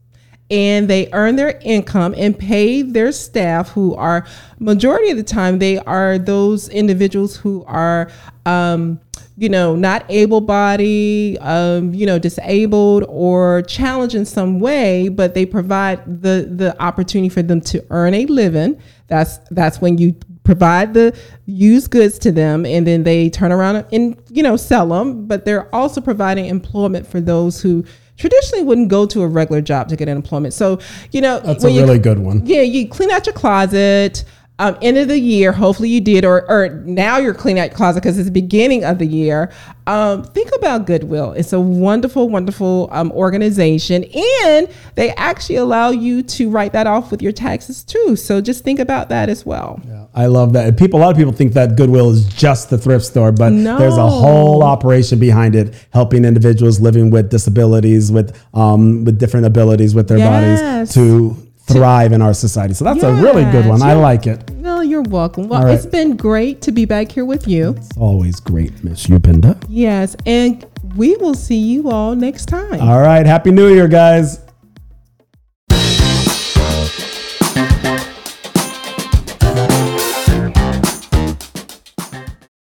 [0.52, 4.26] and they earn their income and pay their staff who are
[4.58, 8.10] majority of the time they are those individuals who are
[8.44, 9.00] um,
[9.38, 15.46] you know not able-bodied um, you know disabled or challenged in some way but they
[15.46, 18.78] provide the the opportunity for them to earn a living.
[19.08, 23.86] That's that's when you provide the used goods to them and then they turn around
[23.92, 27.84] and you know sell them but they're also providing employment for those who
[28.16, 30.54] traditionally wouldn't go to a regular job to get an employment.
[30.54, 30.78] So,
[31.10, 32.42] you know, That's a when you- really good one.
[32.44, 34.24] Yeah, you clean out your closet.
[34.58, 37.76] Um, end of the year, hopefully you did, or or now you're cleaning out your
[37.76, 39.50] closet because it's the beginning of the year.
[39.88, 41.32] Um, think about Goodwill.
[41.32, 47.10] It's a wonderful, wonderful um, organization, and they actually allow you to write that off
[47.10, 48.14] with your taxes too.
[48.14, 49.80] So just think about that as well.
[49.88, 50.76] Yeah, I love that.
[50.76, 53.78] People, a lot of people think that Goodwill is just the thrift store, but No.
[53.78, 59.46] there's a whole operation behind it, helping individuals living with disabilities, with um, with different
[59.46, 60.92] abilities with their Yes.
[60.92, 62.74] bodies to thrive in our society.
[62.74, 63.82] So that's a really good one.
[63.82, 64.50] I like it.
[64.52, 65.48] Well, you're welcome.
[65.48, 65.74] Well, right.
[65.74, 67.74] it's been great to be back here with you.
[67.76, 69.62] It's always great, Miss Upendo.
[69.68, 70.64] Yes, and
[70.96, 72.80] we will see you all next time.
[72.80, 73.24] All right.
[73.24, 74.40] Happy New Year, guys.